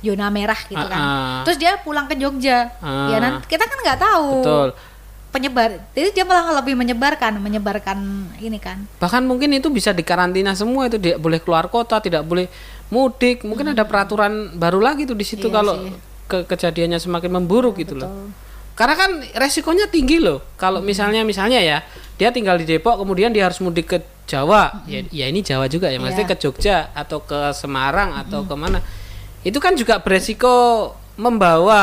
zona 0.00 0.30
merah 0.30 0.56
gitu 0.56 0.80
kan. 0.80 0.96
Ah-ah. 0.96 1.40
Terus 1.44 1.58
dia 1.58 1.76
pulang 1.76 2.06
ke 2.06 2.16
Jogja, 2.16 2.72
Ah. 2.80 3.10
ya 3.10 3.18
nanti 3.18 3.44
kita 3.46 3.64
kan 3.64 3.78
nggak 3.78 4.00
tahu. 4.00 4.28
Betul. 4.40 4.68
Penyebar, 5.30 5.70
jadi 5.94 6.10
dia 6.10 6.24
malah 6.26 6.58
lebih 6.58 6.74
menyebarkan, 6.74 7.38
menyebarkan 7.38 7.98
ini 8.42 8.58
kan. 8.58 8.82
Bahkan 8.98 9.22
mungkin 9.22 9.54
itu 9.54 9.70
bisa 9.70 9.94
dikarantina 9.94 10.58
semua 10.58 10.90
itu 10.90 10.98
tidak 10.98 11.22
boleh 11.22 11.38
keluar 11.38 11.70
kota, 11.70 12.02
tidak 12.02 12.26
boleh 12.26 12.50
mudik. 12.90 13.46
Mungkin 13.46 13.70
ada 13.70 13.86
peraturan 13.86 14.58
baru 14.58 14.82
lagi 14.82 15.06
tuh 15.06 15.14
di 15.14 15.22
situ 15.22 15.46
Iya 15.46 15.54
kalau 15.54 15.74
sih. 15.86 15.94
ke 16.26 16.38
kejadiannya 16.50 16.98
semakin 16.98 17.30
memburuk 17.30 17.78
gitu 17.78 17.94
loh. 17.94 18.10
Karena 18.80 18.96
kan 18.96 19.10
resikonya 19.36 19.92
tinggi 19.92 20.16
loh. 20.16 20.40
Kalau 20.56 20.80
misalnya 20.80 21.20
misalnya 21.20 21.60
ya, 21.60 21.84
dia 22.16 22.32
tinggal 22.32 22.56
di 22.56 22.64
Depok 22.64 22.96
kemudian 22.96 23.28
dia 23.28 23.44
harus 23.44 23.60
mudik 23.60 23.92
ke 23.92 23.98
Jawa. 24.24 24.88
Ya, 24.88 25.04
ya 25.12 25.28
ini 25.28 25.44
Jawa 25.44 25.68
juga 25.68 25.92
ya, 25.92 26.00
maksudnya 26.00 26.24
Iya. 26.24 26.32
ke 26.32 26.36
Jogja 26.40 26.76
atau 26.96 27.20
ke 27.20 27.52
Semarang 27.52 28.16
atau 28.16 28.48
ke 28.48 28.54
mana. 28.56 28.80
Itu 29.44 29.60
kan 29.60 29.76
juga 29.76 30.00
beresiko 30.00 30.96
membawa 31.20 31.82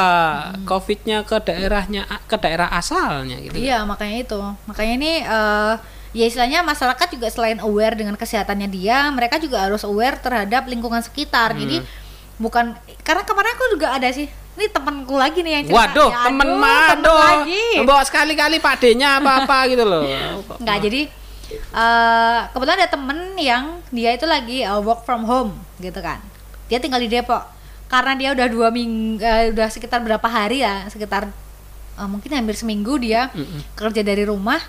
COVID-nya 0.65 1.21
ke 1.21 1.37
daerahnya 1.45 2.09
ke 2.25 2.35
daerah 2.41 2.73
asalnya 2.73 3.37
gitu. 3.37 3.53
Iya 3.53 3.85
makanya 3.85 4.17
itu 4.25 4.41
makanya 4.65 4.93
ini 4.97 5.11
eh, 5.21 5.73
ya 6.17 6.25
istilahnya 6.25 6.65
masyarakat 6.65 7.07
juga 7.13 7.29
selain 7.29 7.61
aware 7.61 7.93
dengan 7.93 8.17
kesehatannya 8.17 8.65
dia 8.65 9.05
mereka 9.13 9.37
juga 9.37 9.61
harus 9.69 9.85
aware 9.85 10.17
terhadap 10.17 10.65
lingkungan 10.65 11.05
sekitar 11.05 11.53
Hmm. 11.53 11.61
jadi 11.61 11.77
bukan 12.41 12.73
karena 13.05 13.21
kemarin 13.21 13.53
aku 13.53 13.65
juga 13.77 13.93
ada 13.93 14.09
sih 14.09 14.25
ini 14.57 14.65
temanku 14.73 15.13
lagi 15.13 15.39
nih 15.45 15.51
yang 15.61 15.63
cerita. 15.69 15.77
Waduh, 15.77 16.09
Ya, 16.09 16.19
temen 16.25 16.49
lagi. 17.05 17.65
Bawa 17.85 18.01
sekali-kali 18.01 18.57
Pak 18.57 18.75
D-nya 18.81 19.21
apa-apa 19.21 19.57
gitu 19.71 19.85
loh. 19.85 20.03
nggak 20.57 20.77
jadi 20.81 21.01
eh 21.71 22.39
kebetulan 22.51 22.75
ada 22.83 22.91
temen 22.91 23.19
yang 23.39 23.79
dia 23.87 24.11
itu 24.11 24.27
lagi 24.27 24.67
eh, 24.67 24.81
work 24.81 25.05
from 25.05 25.23
home 25.29 25.53
gitu 25.77 26.01
kan. 26.01 26.17
Dia 26.67 26.81
tinggal 26.81 26.99
di 26.99 27.07
Depok. 27.07 27.45
Karena 27.87 28.19
dia 28.19 28.35
udah 28.35 28.47
dua 28.51 28.67
minggu 28.67 29.23
udah 29.55 29.67
sekitar 29.71 30.03
berapa 30.03 30.27
hari 30.27 30.65
ya 30.65 30.89
sekitar 30.91 31.29
eh, 31.95 32.07
mungkin 32.09 32.33
hampir 32.33 32.57
seminggu 32.57 32.97
dia 32.99 33.29
kerja 33.77 34.01
dari 34.03 34.25
rumah 34.27 34.59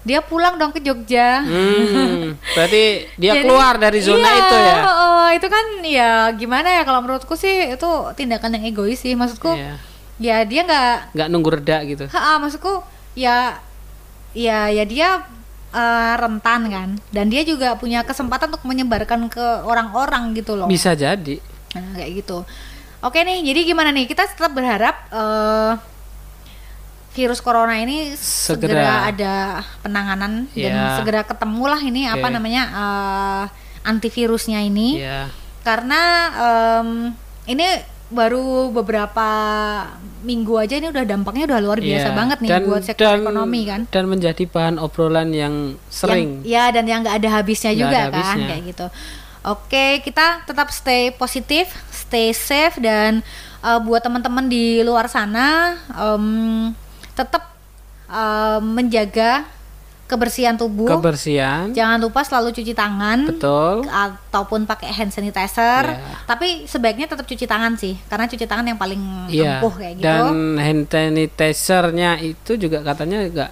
dia 0.00 0.24
pulang 0.24 0.56
dong 0.56 0.72
ke 0.72 0.80
Jogja. 0.80 1.44
Hmm, 1.44 2.32
berarti 2.56 3.04
dia 3.20 3.32
Jadi, 3.36 3.44
keluar 3.44 3.76
dari 3.76 4.00
zona 4.00 4.28
iya, 4.32 4.40
itu 4.40 4.56
ya. 4.56 4.76
oh, 4.80 4.99
itu 5.32 5.46
kan 5.46 5.66
ya 5.80 6.10
gimana 6.32 6.68
ya 6.70 6.82
kalau 6.82 7.00
menurutku 7.00 7.34
sih 7.34 7.72
itu 7.72 7.88
tindakan 8.12 8.54
yang 8.54 8.64
egois 8.66 8.96
sih 8.96 9.12
maksudku 9.12 9.50
Iya. 9.50 9.74
ya 10.18 10.36
dia 10.42 10.60
nggak 10.62 10.96
Nggak 11.12 11.28
nunggu 11.28 11.50
reda 11.52 11.76
gitu. 11.82 12.04
Ha, 12.06 12.36
maksudku 12.36 12.84
ya 13.12 13.58
ya 14.30 14.68
ya 14.68 14.84
dia 14.84 15.26
eh, 15.70 16.14
rentan 16.16 16.66
kan 16.66 16.88
dan 17.08 17.26
dia 17.26 17.42
juga 17.42 17.74
punya 17.74 18.02
kesempatan 18.02 18.50
untuk 18.50 18.62
menyebarkan 18.64 19.26
ke 19.26 19.46
orang-orang 19.62 20.34
gitu 20.34 20.54
loh 20.54 20.66
Bisa 20.66 20.92
jadi. 20.92 21.38
Nah, 21.70 21.94
kayak 21.94 22.10
gitu 22.18 22.42
oke 23.00 23.16
nih 23.16 23.40
jadi 23.42 23.60
gimana 23.64 23.90
nih 23.90 24.04
kita 24.04 24.26
tetap 24.26 24.50
berharap 24.50 25.08
eh, 25.08 25.72
virus 27.10 27.40
corona 27.40 27.74
ini 27.74 28.14
segera, 28.14 28.70
Segera. 28.70 28.94
ada 29.08 29.34
penanganan 29.80 30.46
dan 30.52 30.70
Ya. 30.70 30.94
segera 30.94 31.22
ketemulah 31.22 31.80
ini 31.80 32.06
apa 32.06 32.22
Oke. 32.22 32.32
namanya 32.32 32.62
eh, 32.70 33.44
antivirusnya 33.82 34.60
ini 34.60 34.98
Iya. 34.98 35.28
karena 35.60 36.00
em, 36.32 36.88
ini 37.46 37.64
baru 38.10 38.68
beberapa 38.70 39.28
minggu 40.20 40.58
aja 40.58 40.74
ini 40.74 40.88
udah 40.88 41.04
dampaknya 41.04 41.46
udah 41.46 41.60
luar 41.60 41.78
biasa 41.78 42.08
Iya. 42.08 42.16
banget 42.16 42.38
nih 42.40 42.50
Dan- 42.50 42.66
buat 42.66 42.82
sektor 42.82 43.06
dan- 43.06 43.22
ekonomi 43.22 43.60
kan 43.64 43.80
Dan 43.86 44.04
menjadi 44.06 44.44
bahan 44.44 44.76
obrolan 44.76 45.30
yang 45.30 45.54
sering. 45.86 46.42
yang, 46.42 46.44
ya 46.44 46.64
dan 46.70 46.84
yang 46.84 47.00
nggak 47.00 47.16
ada 47.16 47.28
habisnya 47.32 47.70
Nggak 47.70 47.80
juga 47.80 47.96
ada 47.96 48.04
kan 48.04 48.12
habisnya. 48.12 48.46
kayak 48.48 48.62
gitu 48.66 48.86
oke 49.42 49.84
kita 50.02 50.26
tetap 50.42 50.68
stay 50.70 51.10
positif 51.12 51.70
stay 51.88 52.30
safe 52.30 52.76
dan 52.76 53.22
uh, 53.60 53.78
buat 53.78 54.00
teman-teman 54.00 54.44
di 54.44 54.82
luar 54.82 55.06
sana 55.06 55.78
em, 55.88 56.74
tetap 57.14 57.46
em, 58.06 58.62
menjaga 58.66 59.46
kebersihan 60.10 60.52
tubuh 60.52 60.90
Kebersihan. 60.90 61.70
jangan 61.70 61.96
lupa 61.96 62.20
selalu 62.20 62.50
cuci 62.50 62.74
tangan 62.74 63.30
Betul. 63.30 63.86
ataupun 63.86 64.66
pakai 64.66 64.90
hand 64.90 65.08
sanitizer 65.08 65.94
Iya. 65.94 66.26
tapi 66.26 66.66
sebaiknya 66.66 67.06
tetap 67.06 67.22
cuci 67.24 67.46
tangan 67.46 67.78
sih 67.78 67.94
karena 68.04 68.26
cuci 68.26 68.44
tangan 68.44 68.66
yang 68.66 68.74
paling 68.74 69.30
Iya. 69.30 69.62
ampuh 69.62 69.72
kayak 69.72 69.94
gitu 69.94 70.04
Dan 70.04 70.58
hand 70.58 70.84
sanitizer-nya 70.84 72.18
itu 72.18 72.58
juga 72.58 72.82
katanya 72.82 73.22
nggak 73.24 73.50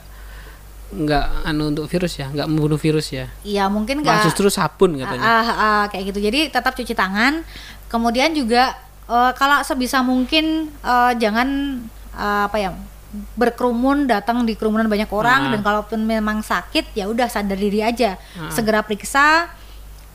nggak 0.89 1.25
anu 1.45 1.69
untuk 1.69 1.85
virus 1.85 2.17
ya, 2.17 2.27
nggak 2.27 2.49
membunuh 2.49 2.77
virus 2.77 3.13
ya. 3.13 3.29
iya 3.45 3.69
mungkin 3.69 4.01
nggak 4.01 4.25
justru 4.25 4.49
sabun 4.49 4.97
katanya. 4.97 5.21
Ah, 5.21 5.37
ah, 5.39 5.51
ah, 5.53 5.83
kayak 5.87 6.09
gitu. 6.09 6.25
Jadi 6.25 6.49
tetap 6.49 6.73
cuci 6.73 6.97
tangan. 6.97 7.45
Kemudian 7.87 8.33
juga 8.33 8.73
eh, 9.05 9.33
kalau 9.37 9.61
sebisa 9.61 10.01
mungkin 10.01 10.73
eh, 10.73 11.13
jangan 11.15 11.49
eh, 12.11 12.43
apa 12.43 12.57
ya 12.57 12.71
berkerumun 13.35 14.05
datang 14.05 14.45
di 14.45 14.53
kerumunan 14.53 14.85
banyak 14.85 15.09
orang 15.09 15.41
Ah. 15.43 15.51
dan 15.51 15.61
kalaupun 15.63 16.01
memang 16.01 16.41
sakit 16.41 16.93
ya 16.93 17.09
udah 17.09 17.27
sadar 17.27 17.57
diri 17.57 17.81
aja 17.81 18.21
Ah. 18.37 18.53
segera 18.53 18.81
periksa 18.81 19.49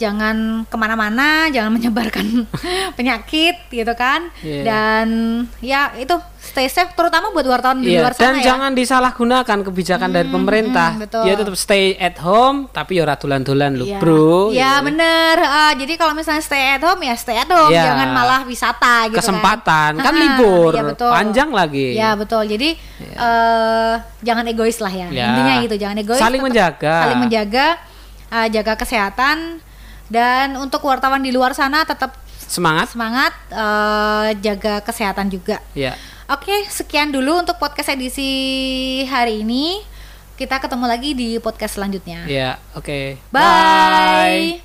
jangan 0.03 0.35
ke 0.63 0.75
mana-mana, 0.75 1.47
jangan 1.47 1.71
menyebarkan 1.79 2.43
penyakit 2.97 3.55
gitu 3.69 3.93
kan. 3.93 4.27
Iya. 4.39 4.63
Dan 4.63 5.07
ya 5.59 5.95
itu 5.95 6.11
stay 6.37 6.67
safe, 6.67 6.91
terutama 6.91 7.31
buat 7.31 7.47
wartawan 7.47 7.79
di 7.79 7.95
Iya, 7.95 8.03
luar 8.03 8.11
sana 8.11 8.21
dan 8.21 8.33
ya. 8.35 8.43
jangan 8.45 8.71
disalahgunakan 8.73 9.59
kebijakan 9.63 10.09
dari 10.11 10.27
pemerintah. 10.27 10.89
hmm, 10.91 11.01
betul. 11.01 11.23
Ya 11.23 11.33
tetap 11.33 11.55
stay 11.55 11.95
at 11.95 12.19
home, 12.19 12.67
tapi 12.69 12.99
ya 12.99 13.01
ora 13.01 13.15
dolan-dolan 13.15 13.71
lu, 13.73 13.87
Iya. 13.87 13.97
Bro. 13.97 14.51
Ya 14.51 14.77
gitu. 14.77 14.85
bener. 14.85 15.35
Ah, 15.39 15.71
jadi 15.71 15.93
kalau 15.95 16.11
misalnya 16.11 16.43
stay 16.43 16.75
at 16.75 16.83
home 16.83 16.99
ya 17.01 17.15
stay 17.15 17.37
at 17.37 17.47
home, 17.47 17.71
Iya. 17.71 17.83
jangan 17.85 18.07
malah 18.11 18.41
wisata 18.43 19.07
gitu 19.07 19.17
Kesempatan, 19.17 19.91
kan. 19.95 20.03
kan 20.03 20.13
libur, 20.13 20.71
iya, 20.73 20.83
betul. 20.85 21.09
panjang 21.09 21.49
lagi. 21.49 21.87
Ya 21.95 22.09
betul. 22.13 22.43
Jadi 22.45 22.69
eh, 22.99 23.93
jangan 24.19 24.43
egois 24.45 24.77
lah 24.77 24.91
ya. 24.91 25.07
Ya. 25.09 25.25
Intinya 25.29 25.53
gitu, 25.61 25.75
jangan 25.77 25.97
egois. 25.97 26.19
Saling 26.19 26.41
menjaga. 26.41 26.95
Saling 27.07 27.19
menjaga, 27.19 27.67
eh, 28.29 28.47
jaga 28.49 28.73
kesehatan 28.75 29.37
dan 30.11 30.55
untuk 30.59 30.83
wartawan 30.83 31.23
di 31.23 31.31
luar 31.31 31.55
sana 31.55 31.85
tetap 31.87 32.19
Semangat. 32.43 32.93
semangat 32.93 33.33
eh, 33.49 34.29
jaga 34.43 34.83
kesehatan 34.83 35.31
juga. 35.31 35.57
Ya. 35.73 35.97
Oke, 36.29 36.53
sekian 36.71 37.11
dulu 37.11 37.43
untuk 37.43 37.59
podcast 37.59 37.91
edisi 37.91 39.03
hari 39.09 39.43
ini. 39.43 39.83
Kita 40.33 40.57
ketemu 40.57 40.85
lagi 40.89 41.13
di 41.13 41.37
podcast 41.37 41.77
selanjutnya. 41.77 42.25
Ya, 42.25 42.57
oke. 42.73 43.21
Bye. 43.29 44.63